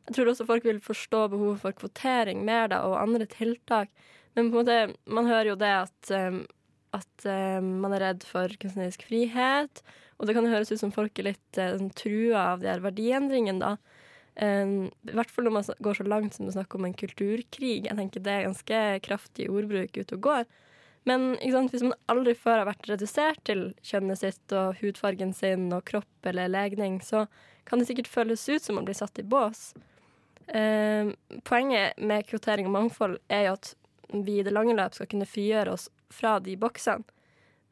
[0.07, 3.91] Jeg tror også folk vil forstå behovet for kvotering mer da, og andre tiltak.
[4.33, 6.11] Men på en måte, man hører jo det at,
[6.97, 7.27] at
[7.61, 9.83] man er redd for kunstnerisk frihet.
[10.17, 13.61] Og det kan høres ut som folk er litt sånn, trua av de her verdiendringene,
[13.61, 13.77] da.
[14.39, 17.85] I hvert fall når man går så langt som å snakke om en kulturkrig.
[17.85, 20.49] Jeg tenker Det er ganske kraftig ordbruk ute og går.
[21.07, 25.69] Men sant, hvis man aldri før har vært redusert til kjønnet sitt og hudfargen sin
[25.73, 27.25] og kropp eller legning, så
[27.69, 29.71] kan det sikkert føles ut som man blir satt i bås.
[30.47, 31.11] Eh,
[31.47, 33.73] poenget med kvotering og mangfold er jo at
[34.09, 37.05] vi i det lange løp skal kunne frigjøre oss fra de boksene.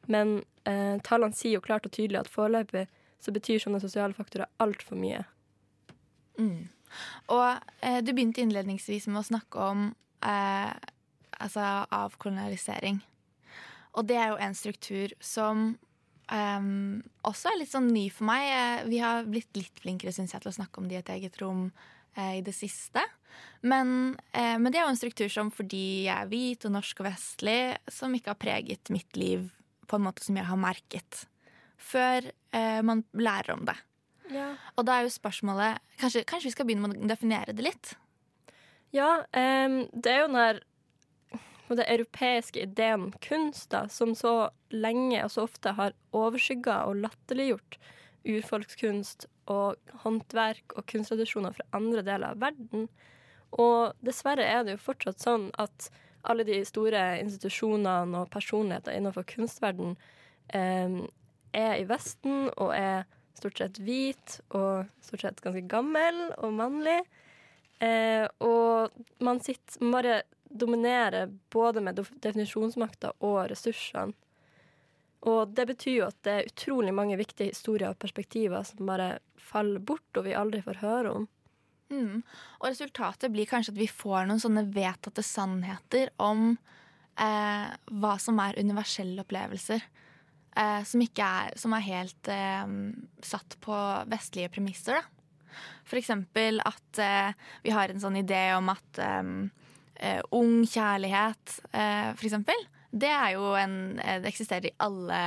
[0.08, 2.86] Men eh, tallene sier jo klart og tydelig at foreløpig
[3.20, 5.24] så betyr sånne sosiale faktorer altfor mye.
[6.38, 6.70] Mm.
[7.34, 7.48] Og
[7.84, 9.88] eh, du begynte innledningsvis med å snakke om
[10.24, 10.70] eh,
[11.38, 13.02] altså avkolonialisering.
[13.98, 15.68] Og det er jo en struktur som
[16.30, 18.46] um, også er litt sånn ny for meg.
[18.46, 21.14] Eh, vi har blitt litt flinkere synes jeg, til å snakke om det i et
[21.16, 21.68] eget rom
[22.14, 23.02] eh, i det siste.
[23.60, 27.02] Men, eh, men, det er jo en struktur som fordi jeg er hvit og norsk
[27.02, 29.48] og vestlig, som ikke har preget mitt liv
[29.88, 31.24] på en måte som jeg har merket.
[31.78, 33.76] Før eh, man lærer om det.
[34.32, 34.52] Ja.
[34.76, 37.94] Og da er jo spørsmålet kanskje, kanskje, vi skal begynne med å definere det litt?
[38.94, 40.60] Ja, um, det er jo når
[41.76, 47.78] den europeiske ideen kunst, da, som så lenge og så ofte har overskygga og latterliggjort
[48.28, 52.88] urfolkskunst og håndverk og kunsttradisjoner fra andre deler av verden.
[53.56, 55.88] Og dessverre er det jo fortsatt sånn at
[56.28, 59.94] alle de store institusjonene og personligheter innenfor kunstverden
[60.52, 60.98] eh,
[61.56, 63.06] er i Vesten og er
[63.38, 66.98] stort sett hvit og stort sett ganske gammel og mannlig.
[67.78, 68.90] Eh, og
[69.22, 74.16] man sitter bare dominerer både med definisjonsmakta og ressursene.
[75.26, 79.16] Og det betyr jo at det er utrolig mange viktige historier og perspektiver som bare
[79.48, 81.26] faller bort, og vi aldri får høre om.
[81.90, 82.20] Mm.
[82.60, 87.66] Og resultatet blir kanskje at vi får noen sånne vedtatte sannheter om eh,
[87.98, 89.82] hva som er universelle opplevelser.
[90.58, 92.66] Eh, som, er, som, er, helt eh,
[93.22, 93.78] satt på
[94.10, 94.98] vestlige premisser.
[94.98, 95.58] Da.
[95.86, 97.30] For eksempel at eh,
[97.62, 99.02] vi har en sånn idé om at
[99.98, 102.66] eh, ung kjærlighet, eh, for eksempel.
[102.90, 105.22] Det en eh, Det eksisterer i alle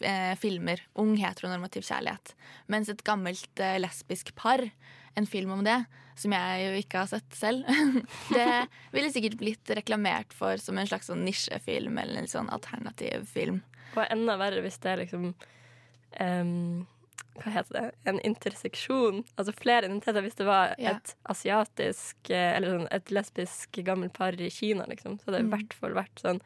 [0.00, 0.82] eh, filmer.
[0.94, 2.34] Ung heteronormativ kjærlighet.
[2.68, 4.60] Mens et gammelt eh, lesbisk par,
[5.16, 5.78] en film om det,
[6.16, 7.64] som jeg jo ikke har sett selv,
[8.36, 13.24] det ville sikkert blitt reklamert for som en slags sånn nisjefilm eller en sånn alternativ
[13.32, 13.62] film.
[13.96, 15.30] Og enda verre hvis det er liksom
[16.20, 16.84] em,
[17.36, 17.90] Hva heter det?
[18.08, 19.24] En interseksjon.
[19.36, 20.22] Altså flere identiteter.
[20.24, 20.96] Hvis det var Ja.
[20.96, 25.44] et asiatisk eh, eller sånn, et lesbisk gammelt par i Kina, liksom, så hadde det
[25.44, 25.52] i Mm.
[25.56, 26.40] hvert fall vært sånn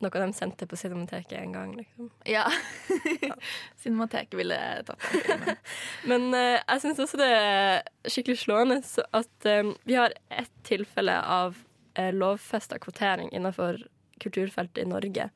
[0.00, 1.72] noe de sendte på Cinemateket en gang.
[1.76, 2.10] Liksom.
[2.24, 2.44] Ja.
[3.82, 5.56] Cinemateket ville tatt den.
[6.10, 10.52] Men uh, jeg syns også det er skikkelig slående så at um, vi har ett
[10.66, 11.58] tilfelle av
[11.98, 13.80] uh, lovfesta kvotering innenfor
[14.22, 15.28] kulturfeltet i Norge.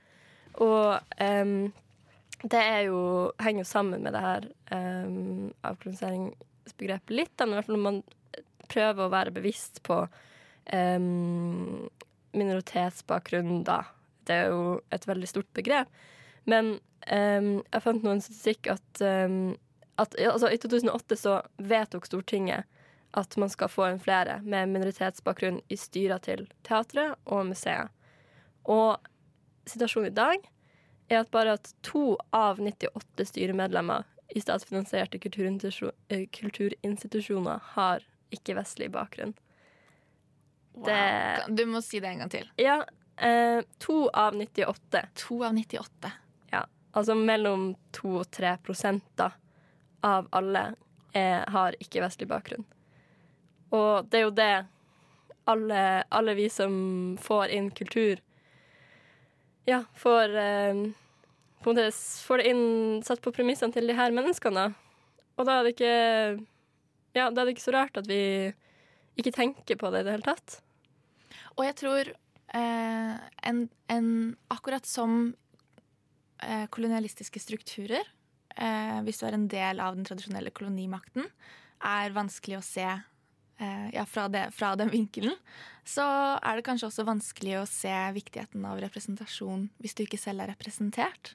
[0.63, 1.73] Og em,
[2.43, 7.69] det jo, henger jo sammen med det her um, avkoloniseringsbegrepet litt, da, men i hvert
[7.69, 8.01] fall når man
[8.73, 10.01] prøver å være bevisst på
[10.73, 11.89] um,
[12.33, 13.83] minoritetsbakgrunn, da.
[14.27, 15.91] Det er jo et veldig stort begrep.
[16.49, 16.77] Men
[17.07, 19.55] um, jeg fant noen statistikk at, um,
[20.03, 22.69] at altså, I 2008 så vedtok Stortinget
[23.19, 27.91] at man skal få inn flere med minoritetsbakgrunn i styrer til teatre og museer.
[28.65, 28.97] Og
[29.69, 30.47] situasjonen i dag
[31.17, 34.05] er at bare at to av 98 styremedlemmer
[34.35, 35.19] i statsfinansierte
[36.09, 39.35] eh, kulturinstitusjoner har ikke-vestlig bakgrunn.
[40.85, 42.49] Det- Du må si det en gang til.
[42.57, 42.85] Ja,
[43.19, 45.03] eh, to av 98.
[45.15, 46.13] To av 98.
[46.53, 49.31] Ja, altså mellom 2 og 3 prosent da,
[50.03, 50.75] av alle
[51.15, 52.65] er, har ikke-vestlig bakgrunn.
[53.73, 54.67] Og det er jo det
[55.47, 58.21] alle, alle vi som får inn kultur,
[59.67, 60.93] ja, får eh,
[61.63, 61.93] på en måte
[62.27, 62.65] får det inn
[63.07, 64.71] satt på premissene til de her menneskene.
[65.39, 65.95] Og da er det ikke
[67.13, 68.53] Ja, da er det ikke så rart at vi
[69.21, 70.59] ikke tenker på det i det hele tatt.
[71.59, 73.15] Og jeg tror eh,
[73.51, 73.59] en,
[73.93, 74.09] en,
[74.53, 75.35] akkurat som
[76.41, 78.09] eh, kolonialistiske strukturer,
[78.57, 81.29] eh, hvis du er en del av den tradisjonelle kolonimakten,
[81.85, 85.37] er vanskelig å se eh, ja, fra, det, fra den vinkelen,
[85.85, 86.07] så
[86.39, 90.55] er det kanskje også vanskelig å se viktigheten av representasjon hvis du ikke selv er
[90.55, 91.35] representert.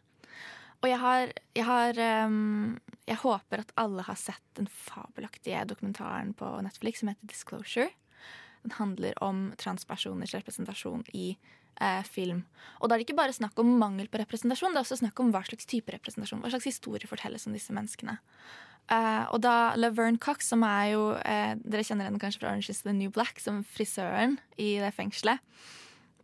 [0.84, 2.00] Og jeg har, jeg har
[2.30, 7.90] um, Jeg håper at alle har sett den fabelaktige dokumentaren på Netflix som heter Disclosure.
[8.64, 11.38] Den handler om transpersoners representasjon i
[11.80, 12.44] eh, film.
[12.82, 15.22] Og da er det ikke bare snakk om mangel på representasjon, det er også snakk
[15.24, 16.42] om hva slags type representasjon.
[16.44, 18.18] Hva slags historie fortelles om disse menneskene.
[18.92, 22.72] Eh, og da Laverne Cox, som er jo eh, Dere kjenner henne kanskje fra Orange
[22.72, 25.44] is the New Black, som frisøren i det fengselet.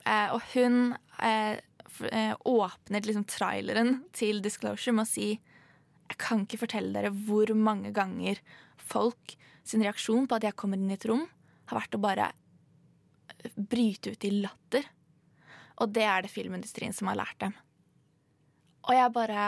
[0.04, 1.60] Eh, og hun eh,
[2.02, 7.94] åpner liksom traileren til Disclosure med å si Jeg kan ikke fortelle dere hvor mange
[7.96, 8.42] ganger
[8.78, 11.24] folk sin reaksjon på at jeg kommer inn i et rom,
[11.72, 12.26] har vært å bare
[13.32, 14.90] eh, bryte ut i latter.
[15.82, 17.56] Og det er det filmindustrien som har lært dem.
[18.84, 19.46] Og jeg bare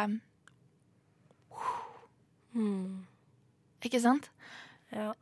[3.86, 4.32] Ikke sant?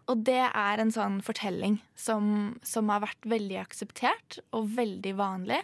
[0.08, 5.60] Og det er en sånn fortelling som, som har vært veldig akseptert og veldig vanlig.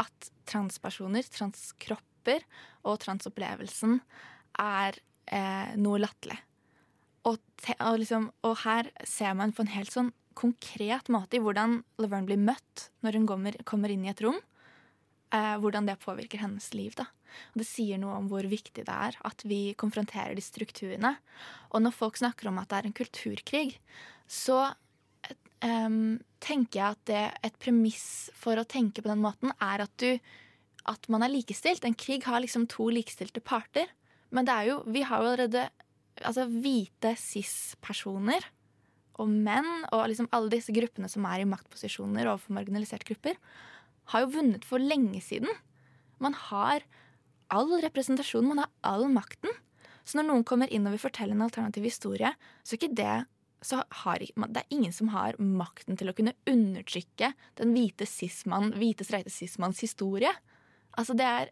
[0.00, 2.44] At transpersoner, transkropper
[2.88, 3.98] og transopplevelsen
[4.60, 4.96] er
[5.30, 6.38] eh, noe latterlig.
[7.28, 7.36] Og,
[7.76, 12.28] og, liksom, og her ser man på en helt sånn konkret måte i hvordan Laverne
[12.28, 14.38] blir møtt når hun kommer, kommer inn i et rom.
[15.30, 16.94] Eh, hvordan det påvirker hennes liv.
[16.98, 17.06] Da.
[17.52, 21.14] Og det sier noe om hvor viktig det er at vi konfronterer de strukturene.
[21.70, 23.76] Og når folk snakker om at det er en kulturkrig,
[24.30, 24.72] så
[25.62, 29.92] em, tenker jeg at det, et premiss for å tenke på den måten er at,
[30.00, 30.16] du,
[30.88, 31.84] at man er likestilt.
[31.84, 33.90] En krig har liksom to likestilte parter.
[34.34, 35.66] Men det er jo, vi har jo allerede
[36.22, 38.46] altså, hvite cis-personer
[39.20, 43.36] og menn og liksom alle disse gruppene som er i maktposisjoner overfor marginaliserte grupper,
[44.10, 45.50] har jo vunnet for lenge siden.
[46.22, 46.86] Man har
[47.52, 49.52] all representasjon, man har all makten.
[50.06, 52.32] Så når noen kommer inn og vil fortelle en alternativ historie,
[52.64, 53.16] så er ikke det
[53.60, 58.72] så har Det er ingen som har makten til å kunne undertrykke den hvite cis-mann,
[58.72, 60.32] hvite streite cis-manns historie.
[60.96, 61.50] Altså det er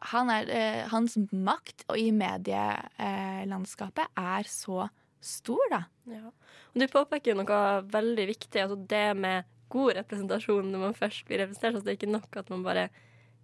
[0.00, 4.88] han er, eh, Hans makt og i medielandskapet er så
[5.20, 5.84] stor, da.
[6.08, 6.32] Ja.
[6.72, 11.44] Og du påpeker noe veldig viktig, altså det med god representasjon når man først blir
[11.44, 11.74] representert.
[11.74, 12.88] Altså det er ikke nok at man bare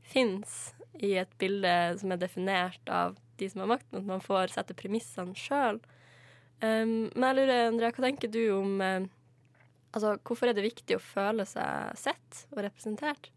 [0.07, 4.55] fins i et bilde som er definert av de som har makten, at man får
[4.55, 5.81] sette premissene sjøl.
[6.65, 9.09] Um, men jeg lurer, Andrea, hva tenker du om eh,
[9.97, 13.31] Altså, hvorfor er det viktig å føle seg sett og representert?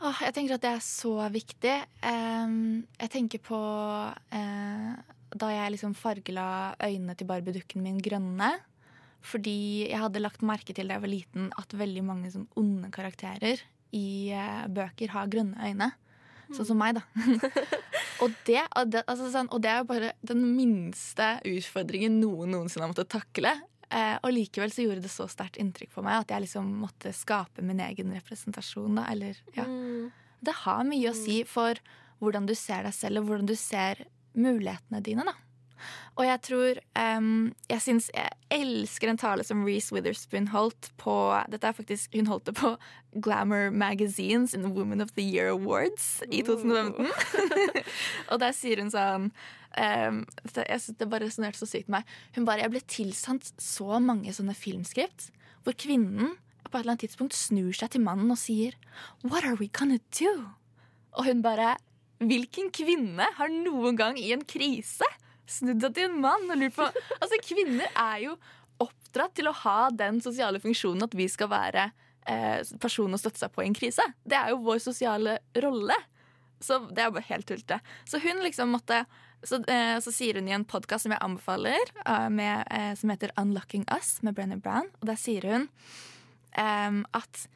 [0.00, 1.72] Åh, jeg tenker at det er så viktig.
[2.06, 4.92] Um, jeg tenker på uh,
[5.34, 8.52] da jeg liksom fargela øynene til barbiedukken min grønne.
[9.26, 12.92] Fordi jeg hadde lagt merke til da jeg var liten at veldig mange sånn onde
[12.94, 13.60] karakterer
[13.90, 15.90] i uh, bøker har grønne øyne.
[16.56, 17.04] Sånn som meg, da.
[18.22, 22.92] og, det, altså, sånn, og det er jo bare den minste utfordringen noen noensinne har
[22.92, 23.54] måttet takle.
[23.90, 27.14] Eh, og likevel så gjorde det så sterkt inntrykk på meg at jeg liksom måtte
[27.16, 29.00] skape min egen representasjon.
[29.00, 29.66] Da, eller, ja.
[30.40, 31.80] Det har mye å si for
[32.20, 34.04] hvordan du ser deg selv, og hvordan du ser
[34.38, 35.26] mulighetene dine.
[35.26, 35.34] da.
[36.18, 41.14] Og jeg tror um, Jeg syns jeg elsker en tale som Reece Witherspoon holdt på
[41.52, 42.74] Dette er faktisk, Hun holdt det på
[43.22, 47.08] Glamour Magazines in the Woman of the Year Awards i 2015.
[48.30, 50.22] og der sier hun sånn um,
[50.54, 52.14] Jeg synes Det bare resonnerte så sykt med meg.
[52.36, 56.38] Hun bare Jeg ble tilsendt så mange sånne filmskript hvor kvinnen
[56.70, 58.76] på et eller annet tidspunkt snur seg til mannen og sier
[59.26, 60.32] What are we gonna do?
[61.18, 61.76] Og hun bare
[62.20, 65.06] Hvilken kvinne har noen gang i en krise
[65.50, 66.86] snudd deg til en mann og lurt på
[67.18, 68.36] Altså, kvinner er jo
[68.80, 71.90] oppdratt til å ha den sosiale funksjonen at vi skal være
[72.30, 74.06] eh, personen å støtte seg på i en krise.
[74.24, 75.96] Det er jo vår sosiale rolle.
[76.60, 77.80] Så det er bare helt tullete.
[78.08, 79.02] Så hun liksom måtte
[79.42, 83.10] så, eh, så sier hun i en podkast som jeg anbefaler, eh, med, eh, som
[83.10, 85.68] heter 'Unlocking Us' med Brenner Brown, og der sier hun
[86.52, 87.46] em, at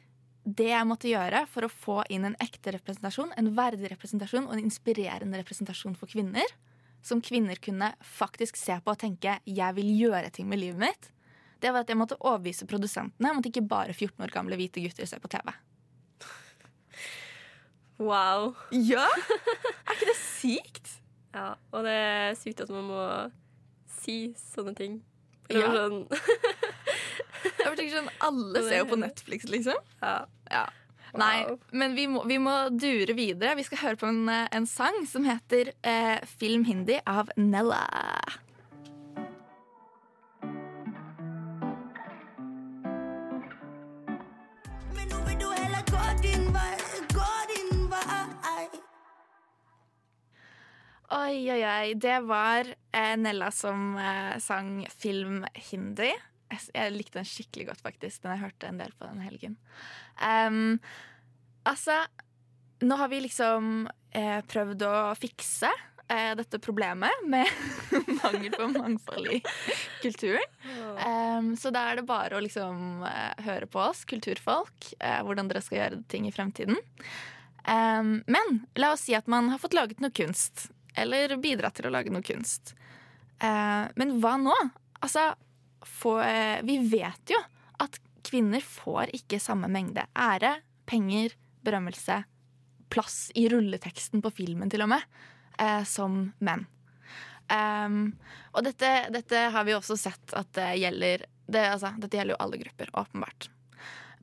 [0.45, 4.53] det jeg måtte gjøre for å få inn en ekte representasjon, en verdig representasjon og
[4.53, 6.45] en inspirerende representasjon for kvinner,
[7.05, 11.11] som kvinner kunne faktisk se på og tenke 'jeg vil gjøre ting med livet mitt',
[11.61, 14.81] det var at jeg måtte overbevise produsentene om at ikke bare 14 år gamle hvite
[14.81, 15.53] gutter ser på TV.
[17.97, 18.55] Wow.
[18.71, 19.05] Ja?
[19.87, 20.89] Er ikke det sykt?
[21.35, 23.01] Ja, og det er sykt at man må
[24.01, 24.97] si sånne ting.
[25.49, 25.71] Eller Ja.
[25.73, 26.07] sånn
[27.65, 29.77] Jeg tenker sånn, Alle ser jo på Netflix, liksom.
[30.01, 30.25] Ja.
[30.51, 30.65] Ja.
[31.15, 33.55] Nei, men vi må, vi må dure videre.
[33.55, 37.85] Vi skal høre på en, en sang som heter eh, Film Hindi av Nella.
[51.15, 51.93] Oi, oi, oi.
[52.01, 56.11] Det var eh, Nella som eh, sang film hindi.
[56.51, 58.21] Jeg, likte den skikkelig godt, faktisk.
[58.23, 59.57] Den jeg hørte en del på den helgen.
[60.21, 60.77] Um,
[61.67, 62.03] altså,
[62.85, 65.71] nå har vi liksom eh, prøvd å fikse
[66.07, 67.49] eh, dette problemet med
[68.21, 69.39] mangel på mangfold i
[70.03, 70.45] kulturen.
[71.01, 75.51] Um, så da er det bare å liksom eh, høre på oss, kulturfolk, eh, hvordan
[75.51, 76.79] dere skal gjøre ting i fremtiden.
[77.65, 80.69] Um, men la oss si at man har fått laget noe kunst.
[80.95, 82.75] Eller bidratt til å lage noe kunst.
[83.43, 84.55] Eh, men hva nå?
[85.03, 85.33] Altså,
[85.85, 87.39] få- eh, vi vet jo
[87.79, 90.57] at kvinner får ikke samme mengde ære,
[90.89, 91.33] penger,
[91.65, 92.23] berømmelse,
[92.89, 95.03] plass i rulleteksten på filmen til og med,
[95.59, 96.65] eh, som menn.
[97.45, 98.15] Um,
[98.57, 102.39] og dette, dette har vi også sett at det gjelder det, altså, Dette gjelder jo
[102.41, 103.49] alle grupper, åpenbart.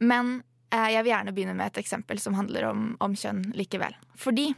[0.03, 0.43] Men
[0.73, 3.95] eh, jeg vil gjerne begynne med et eksempel som handler om, om kjønn likevel.
[4.19, 4.49] Fordi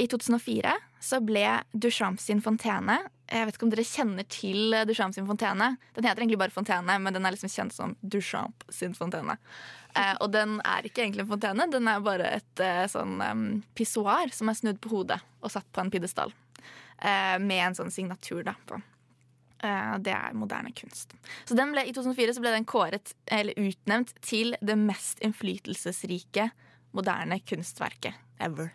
[0.00, 0.72] i 2004
[1.04, 2.96] så ble Duchamp sin fontene
[3.28, 5.74] Jeg vet ikke om dere kjenner til Duchamp sin fontene.
[5.96, 9.38] Den heter egentlig bare Fontene, men den er liksom kjent som Duchamp sin fontene.
[9.96, 13.44] Eh, og den er ikke egentlig en fontene, den er bare et eh, sånn um,
[13.78, 16.34] pissoar som er snudd på hodet og satt på en pidestall.
[16.98, 18.78] Eh, med en sånn signatur da på.
[19.64, 21.14] Eh, det er moderne kunst.
[21.48, 26.50] Så ble, I 2004 så ble den kåret, eller utnevnt til det mest innflytelsesrike
[26.94, 28.72] moderne kunstverket ever.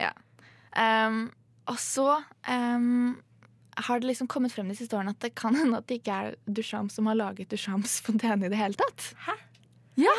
[0.00, 0.12] Ja.
[0.74, 1.28] Um,
[1.70, 3.18] og så um,
[3.80, 6.16] har det liksom kommet frem de siste årene at det kan hende at det ikke
[6.16, 9.12] er Duchamp som har laget Duchamps fontene i det hele tatt.
[9.26, 9.36] Hæ?
[10.00, 10.16] Ja!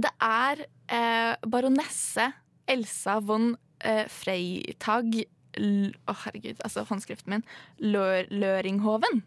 [0.00, 2.28] Det er eh, baronesse
[2.70, 5.24] Elsa von eh, Freitag
[5.58, 7.46] L Å, herregud, altså håndskriften min.
[7.82, 9.24] Lør Løringhoven.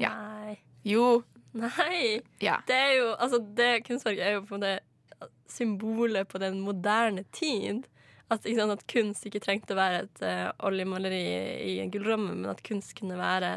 [0.00, 0.12] Ja.
[0.12, 0.58] Nei.
[0.84, 1.22] Jo.
[1.56, 2.20] Nei!
[2.44, 2.58] Ja.
[2.68, 7.86] Det er jo, altså det kunstverket er jo på måte symbolet på den moderne tid.
[8.32, 11.22] At, sant, at kunst ikke trengte å være et uh, oljemaleri
[11.68, 13.52] i en gullramme, men at kunst kunne være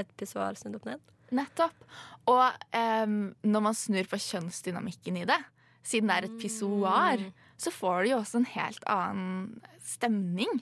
[0.00, 1.02] et pissoar snudd opp ned.
[1.32, 1.86] Nettopp.
[2.30, 2.44] Og
[2.76, 5.38] um, når man snur på kjønnsdynamikken i det,
[5.86, 7.22] siden det er et pissoar,
[7.60, 9.38] så får du jo også en helt annen
[9.86, 10.60] stemning.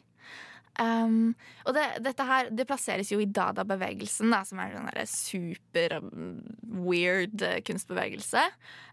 [0.81, 1.35] Um,
[1.67, 5.99] og det, dette her det plasseres jo i Dada-bevegelsen, da, som er en sånn super
[5.99, 6.39] um,
[6.87, 8.47] weird eh, kunstbevegelse.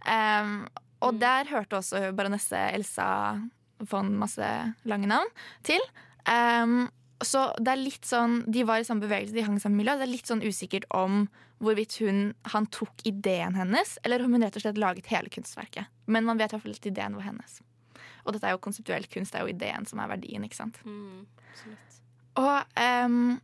[0.04, 0.66] Um,
[1.06, 3.08] og der hørte også baronesse Elsa
[3.80, 4.52] von masse
[4.90, 5.30] lange navn
[5.68, 5.84] til.
[6.28, 6.88] Um,
[7.24, 9.96] så det er litt sånn De var i samme bevegelse, de hang i samme miljø.
[9.98, 11.26] Det er litt sånn usikkert om
[11.64, 15.90] hvorvidt hun, han tok ideen hennes, eller om hun rett og slett laget hele kunstverket.
[16.06, 17.58] Men man vet i hvert fall at ideen var hennes.
[18.28, 20.78] Og dette er jo konseptuell kunst, det er jo ideen som er verdien, ikke sant.
[21.50, 22.00] absolutt.
[22.38, 23.40] Og um,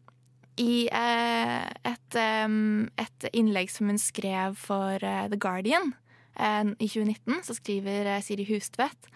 [0.62, 5.96] i eh, et, um, et innlegg som hun skrev for uh, The Guardian
[6.38, 9.10] uh, i 2019, så skriver uh, Siri Hustvedt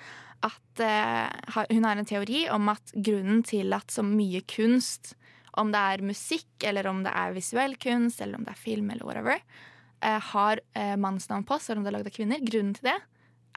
[0.45, 5.15] at uh, hun har en teori om at grunnen til at så mye kunst,
[5.57, 8.91] om det er musikk, eller om det er visuell kunst, eller om det er film,
[8.93, 9.41] eller whatever,
[10.05, 12.43] uh, har uh, mannsnavn på, selv om det er lagd av kvinner.
[12.45, 12.97] Grunnen til det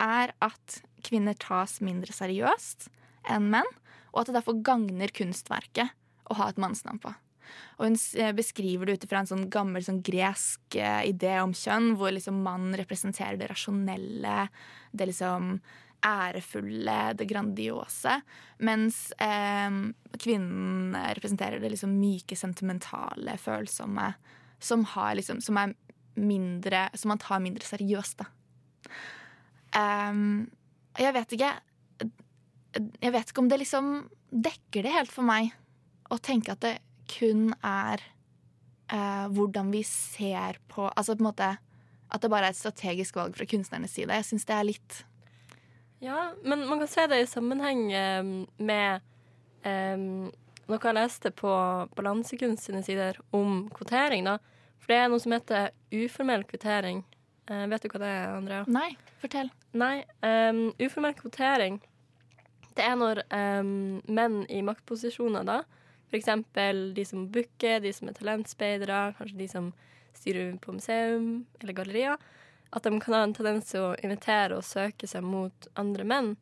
[0.00, 2.88] er at kvinner tas mindre seriøst
[3.28, 3.68] enn menn,
[4.14, 5.92] og at det derfor gagner kunstverket
[6.30, 7.12] å ha et mannsnavn på.
[7.80, 7.96] Og hun
[8.36, 12.76] beskriver det ut fra en sånn gammel sånn gresk idé om kjønn, hvor liksom mannen
[12.78, 14.44] representerer det rasjonelle,
[14.94, 15.56] det liksom
[16.06, 18.16] ærefulle, det grandiose,
[18.64, 19.70] mens eh,
[20.16, 24.12] kvinnen representerer det liksom myke, sentimentale, følsomme,
[24.60, 25.74] som, har liksom, som er
[26.20, 28.26] mindre Som man tar mindre seriøst, da.
[30.10, 30.50] Um,
[30.98, 31.50] jeg vet ikke
[33.00, 33.90] Jeg vet ikke om det liksom
[34.30, 35.52] dekker det helt for meg
[36.10, 36.74] å tenke at det
[37.10, 38.02] kun er
[38.90, 41.50] eh, hvordan vi ser på Altså på en måte
[42.10, 44.10] at det bare er et strategisk valg fra kunstnernes side.
[44.10, 44.96] Jeg syns det er litt
[46.00, 49.06] Ja, men man kan se det i sammenheng eh, med
[49.64, 50.30] um,
[50.70, 51.52] noe jeg leste på
[51.96, 54.24] Balansekunst sine sider om kvotering.
[54.24, 54.38] da.
[54.80, 57.04] For det er noe som heter uformell kvotering.
[57.50, 58.64] Uh, vet du hva det er, Andrea?
[58.70, 59.52] Nei, fortell.
[59.76, 61.80] Nei, um, uformell kvotering
[62.80, 65.60] det er når um, menn i maktposisjoner, da,
[66.16, 69.70] eksempel de som booker, de som er talentspeidere, kanskje de som
[70.16, 72.30] styrer på museum eller gallerier,
[72.70, 76.34] at de kan ha en tendens til å invitere og søke seg mot andre menn.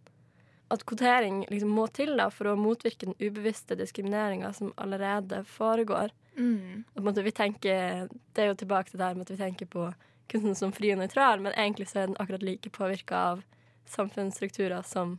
[0.68, 6.12] At kvotering liksom må til da, for å motvirke den ubevisste diskrimineringa som allerede foregår.
[6.36, 6.84] Mm.
[6.94, 9.88] At vi tenker, Det er jo tilbake til det her med at vi tenker på
[10.28, 13.42] kunsten som fri og nøytral, men egentlig så er den akkurat like påvirka av
[13.88, 15.18] samfunnsstrukturer som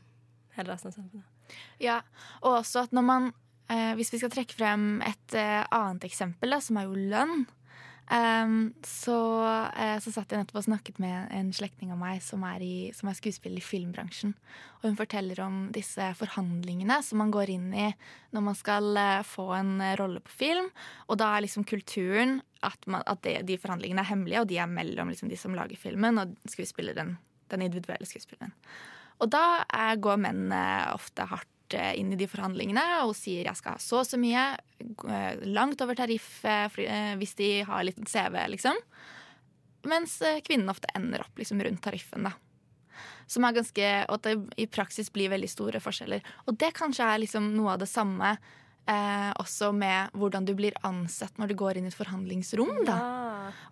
[0.53, 1.55] hele resten av samfunnet.
[1.81, 2.01] Ja,
[2.43, 3.31] og også at når man
[3.73, 7.47] eh, Hvis vi skal trekke frem et eh, annet eksempel, da, som er jo lønn,
[8.15, 9.17] ehm, så,
[9.69, 12.75] uh, så satt jeg nettopp og snakket med en slektning av meg som er, i,
[12.95, 14.33] som er skuespiller i filmbransjen.
[14.79, 17.87] Og hun forteller om disse forhandlingene som man går inn i
[18.35, 20.71] når man skal uh, få en eh, rolle på film.
[21.07, 24.59] Og da er liksom kulturen at, man, at det, de forhandlingene er hemmelige, og de
[24.61, 27.17] er mellom liksom, de som lager filmen, og skuespilleren,
[27.53, 28.55] den individuelle skuespilleren.
[29.19, 29.63] Og da
[29.99, 30.51] går menn
[30.93, 34.19] ofte hardt eh, inn i de forhandlingene og sier jeg skal ha så og så
[34.21, 34.43] mye,
[35.09, 38.77] eh, langt over tariff eh, hvis de har litt CV, liksom.
[39.89, 42.33] Mens kvinnen ofte ender opp liksom rundt tariffen, da.
[43.29, 46.25] Som er ganske, og at det i praksis blir veldig store forskjeller.
[46.49, 48.33] Og det kanskje er liksom noe av det samme
[48.89, 52.83] eh, også med hvordan du blir ansett når du går inn i et forhandlingsrom.
[52.87, 52.97] da.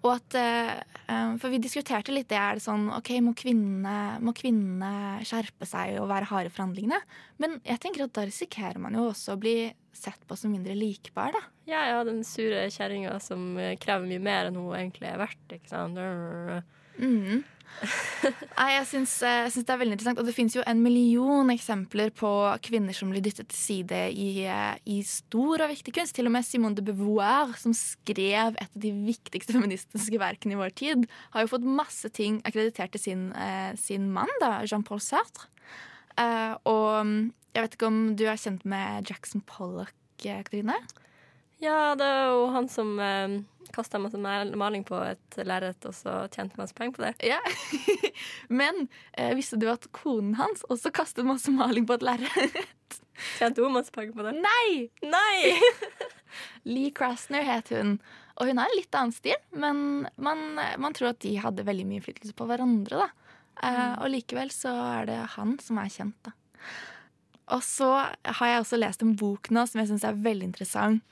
[0.03, 0.71] Og at, eh,
[1.07, 2.37] eh, for vi diskuterte litt det.
[2.37, 7.01] Er det sånn OK, må kvinnene, må kvinnene skjerpe seg og være harde i forhandlingene?
[7.41, 10.75] Men jeg tenker at da risikerer man jo også å bli sett på som mindre
[10.77, 11.41] likbar, da.
[11.67, 15.55] Ja, ja, den sure kjerringa som krever mye mer enn hun egentlig er verdt.
[15.57, 15.97] ikke sant?
[16.97, 17.43] Mhm.
[18.57, 20.21] Nei, eh, jeg syns det er veldig interessant.
[20.21, 22.31] Og det fins jo en million eksempler på
[22.65, 26.15] kvinner som blir dyttet til side i, eh, i stor og viktig kunst.
[26.17, 30.61] Til og med Simone de Beauvoir, som skrev et av de viktigste feministiske verkene i
[30.61, 35.03] vår tid, har jo fått masse ting akkreditert til sin, eh, sin mann, da, Jean-Paul
[35.03, 35.51] Sartre.
[36.17, 37.17] Og mm,
[37.53, 40.73] jeg vet ikke om du er kjent med Jackson Pollock, Katrine?
[41.61, 42.97] Ja, det er jo han som
[43.75, 47.13] kasta masse maling på et lerret, og så tjente masse penger på det.
[47.25, 47.39] Ja.
[48.61, 52.57] Men eh, visste du at konen hans også kastet masse maling på et lerret?
[53.39, 54.35] Tjente hun masse penger på det?
[54.43, 54.87] Nei!
[55.05, 55.57] Nei!
[56.71, 57.97] Lee Krasner het hun.
[58.37, 60.43] Og hun har en litt annen stil, men man,
[60.77, 63.07] man tror at de hadde veldig mye innflytelse på hverandre.
[63.07, 63.33] da.
[63.65, 66.35] Eh, og likevel så er det han som er kjent, da.
[67.55, 71.03] Og så har jeg også lest en bok nå som jeg syns er veldig interessant.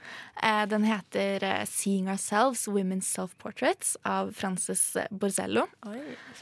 [0.44, 5.68] Eh, den heter eh, 'Seeing Ourselves Women's Self-Portraits' av Frances Borzello.
[5.88, 6.02] Oi,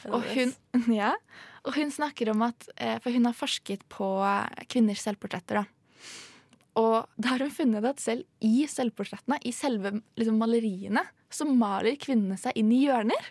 [0.10, 0.56] Og hun,
[1.02, 1.14] ja,
[1.64, 4.10] og hun snakker om at eh, For hun har forsket på
[4.68, 5.62] kvinners selvportretter.
[5.62, 5.66] da.
[6.80, 12.00] Og da har hun funnet at selv i selvportrettene, i selve liksom, maleriene, så maler
[12.02, 13.30] kvinnene seg inn i hjørner.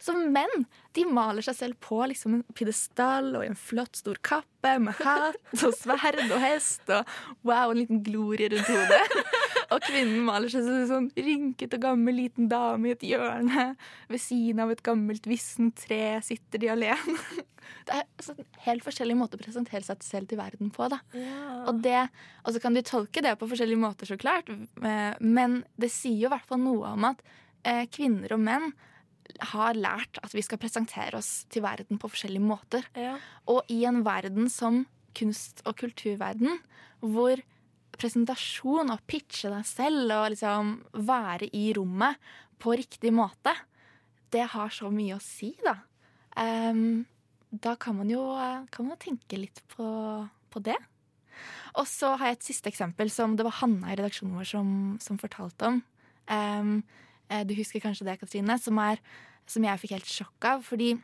[0.00, 0.64] Så menn
[0.96, 4.96] de maler seg selv på liksom, en pidestall og i en flott, stor kappe med
[5.04, 5.36] hatt
[5.66, 7.04] og sverd og hest og
[7.46, 9.02] wow, en liten glorie rundt hodet.
[9.70, 13.68] Og kvinnen maler seg som en sånn rynket og gammel liten dame i et hjørne.
[14.10, 17.16] Ved siden av et gammelt vissent tre sitter de alene.
[17.86, 20.88] Det er altså en helt forskjellig måte å presentere seg selv til verden på.
[20.90, 20.98] da.
[21.70, 22.00] Og, det,
[22.42, 24.50] og så kan de tolke det på forskjellige måter, så klart.
[24.50, 27.22] eh, Men det sier jo i hvert fall noe om at
[27.62, 28.72] eh, kvinner og menn
[29.52, 32.86] har lært at vi skal presentere oss til verden på forskjellige måter.
[33.50, 34.84] Og i en verden som
[35.16, 36.60] kunst- og kulturverden,
[37.00, 37.40] hvor
[38.00, 40.76] presentasjon og pitche deg selv og liksom
[41.06, 42.20] være i rommet
[42.60, 43.54] på riktig måte,
[44.30, 45.74] det har så mye å si, da.
[46.38, 47.02] Um,
[47.50, 48.22] da kan man jo
[48.70, 49.86] kan man tenke litt på,
[50.54, 50.78] på det.
[51.78, 54.70] Og så har jeg et siste eksempel som det var Hanna i redaksjonen vår som,
[55.02, 55.80] som fortalte om.
[56.30, 56.70] Eh,
[57.46, 59.00] du husker kanskje det, Katrine, som, er,
[59.46, 60.64] som jeg fikk helt sjokk av.
[60.66, 60.94] Fordi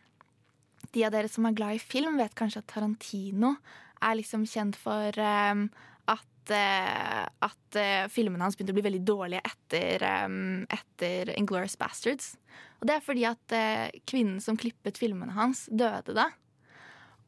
[0.95, 3.57] de av dere som er glad i film, vet kanskje at Tarantino
[4.05, 5.67] er liksom kjent for um,
[6.13, 11.79] at, uh, at uh, filmene hans begynte å bli veldig dårlige etter, um, etter Inglourious
[11.81, 12.35] Bastards.
[12.81, 16.31] Og det er fordi at uh, kvinnen som klippet filmene hans, døde da.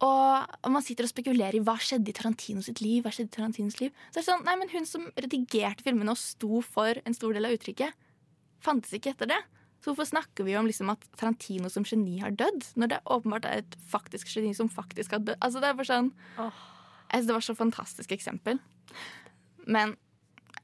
[0.05, 3.01] Og man sitter og spekulerer i hva skjedde i Tarantino sitt liv.
[3.03, 6.15] Hva skjedde i Tarantinos liv Så er det sånn, nei, men Hun som redigerte filmene
[6.15, 7.97] og sto for en stor del av uttrykket,
[8.65, 9.39] fantes ikke etter det.
[9.79, 13.47] Så hvorfor snakker vi om liksom at Tarantino som geni har dødd, når det åpenbart
[13.47, 15.39] er et faktisk geni som faktisk har dødd?
[15.39, 18.59] Altså, det er bare sånn Jeg synes Det var så fantastisk eksempel.
[19.69, 19.95] Men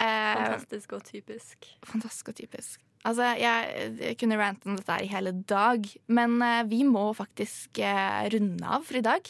[0.00, 1.70] eh, Fantastisk og typisk.
[1.86, 2.82] Fantastisk og typisk.
[3.04, 7.06] Altså, jeg, jeg kunne rante om dette her i hele dag, men eh, vi må
[7.16, 9.28] faktisk eh, runde av for i dag.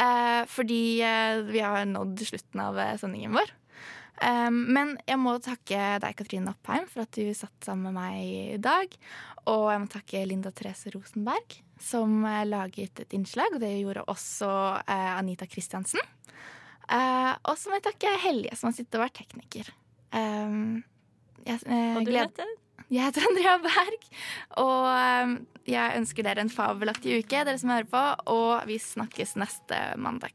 [0.00, 3.52] Eh, fordi eh, vi har nådd slutten av eh, sendingen vår.
[4.20, 8.20] Eh, men jeg må takke deg, Katrine Oppheim, for at du satt sammen med meg
[8.56, 8.96] i dag.
[9.48, 13.56] Og jeg må takke Linda Therese Rosenberg, som eh, laget et innslag.
[13.56, 14.50] Og det gjorde også
[14.80, 16.02] uh, Anita Kristiansen.
[16.90, 19.70] Uh, og så må jeg takke Helje, som har sittet og vært tekniker.
[20.10, 20.82] Um,
[21.46, 22.48] jeg, Og du heter?
[22.90, 24.08] jeg heter Andrea Berg,
[24.58, 25.36] og um,
[25.70, 28.02] jeg ønsker dere en fabelaktig uke, dere som hører på,
[28.34, 30.34] og vi snakkes neste mandag.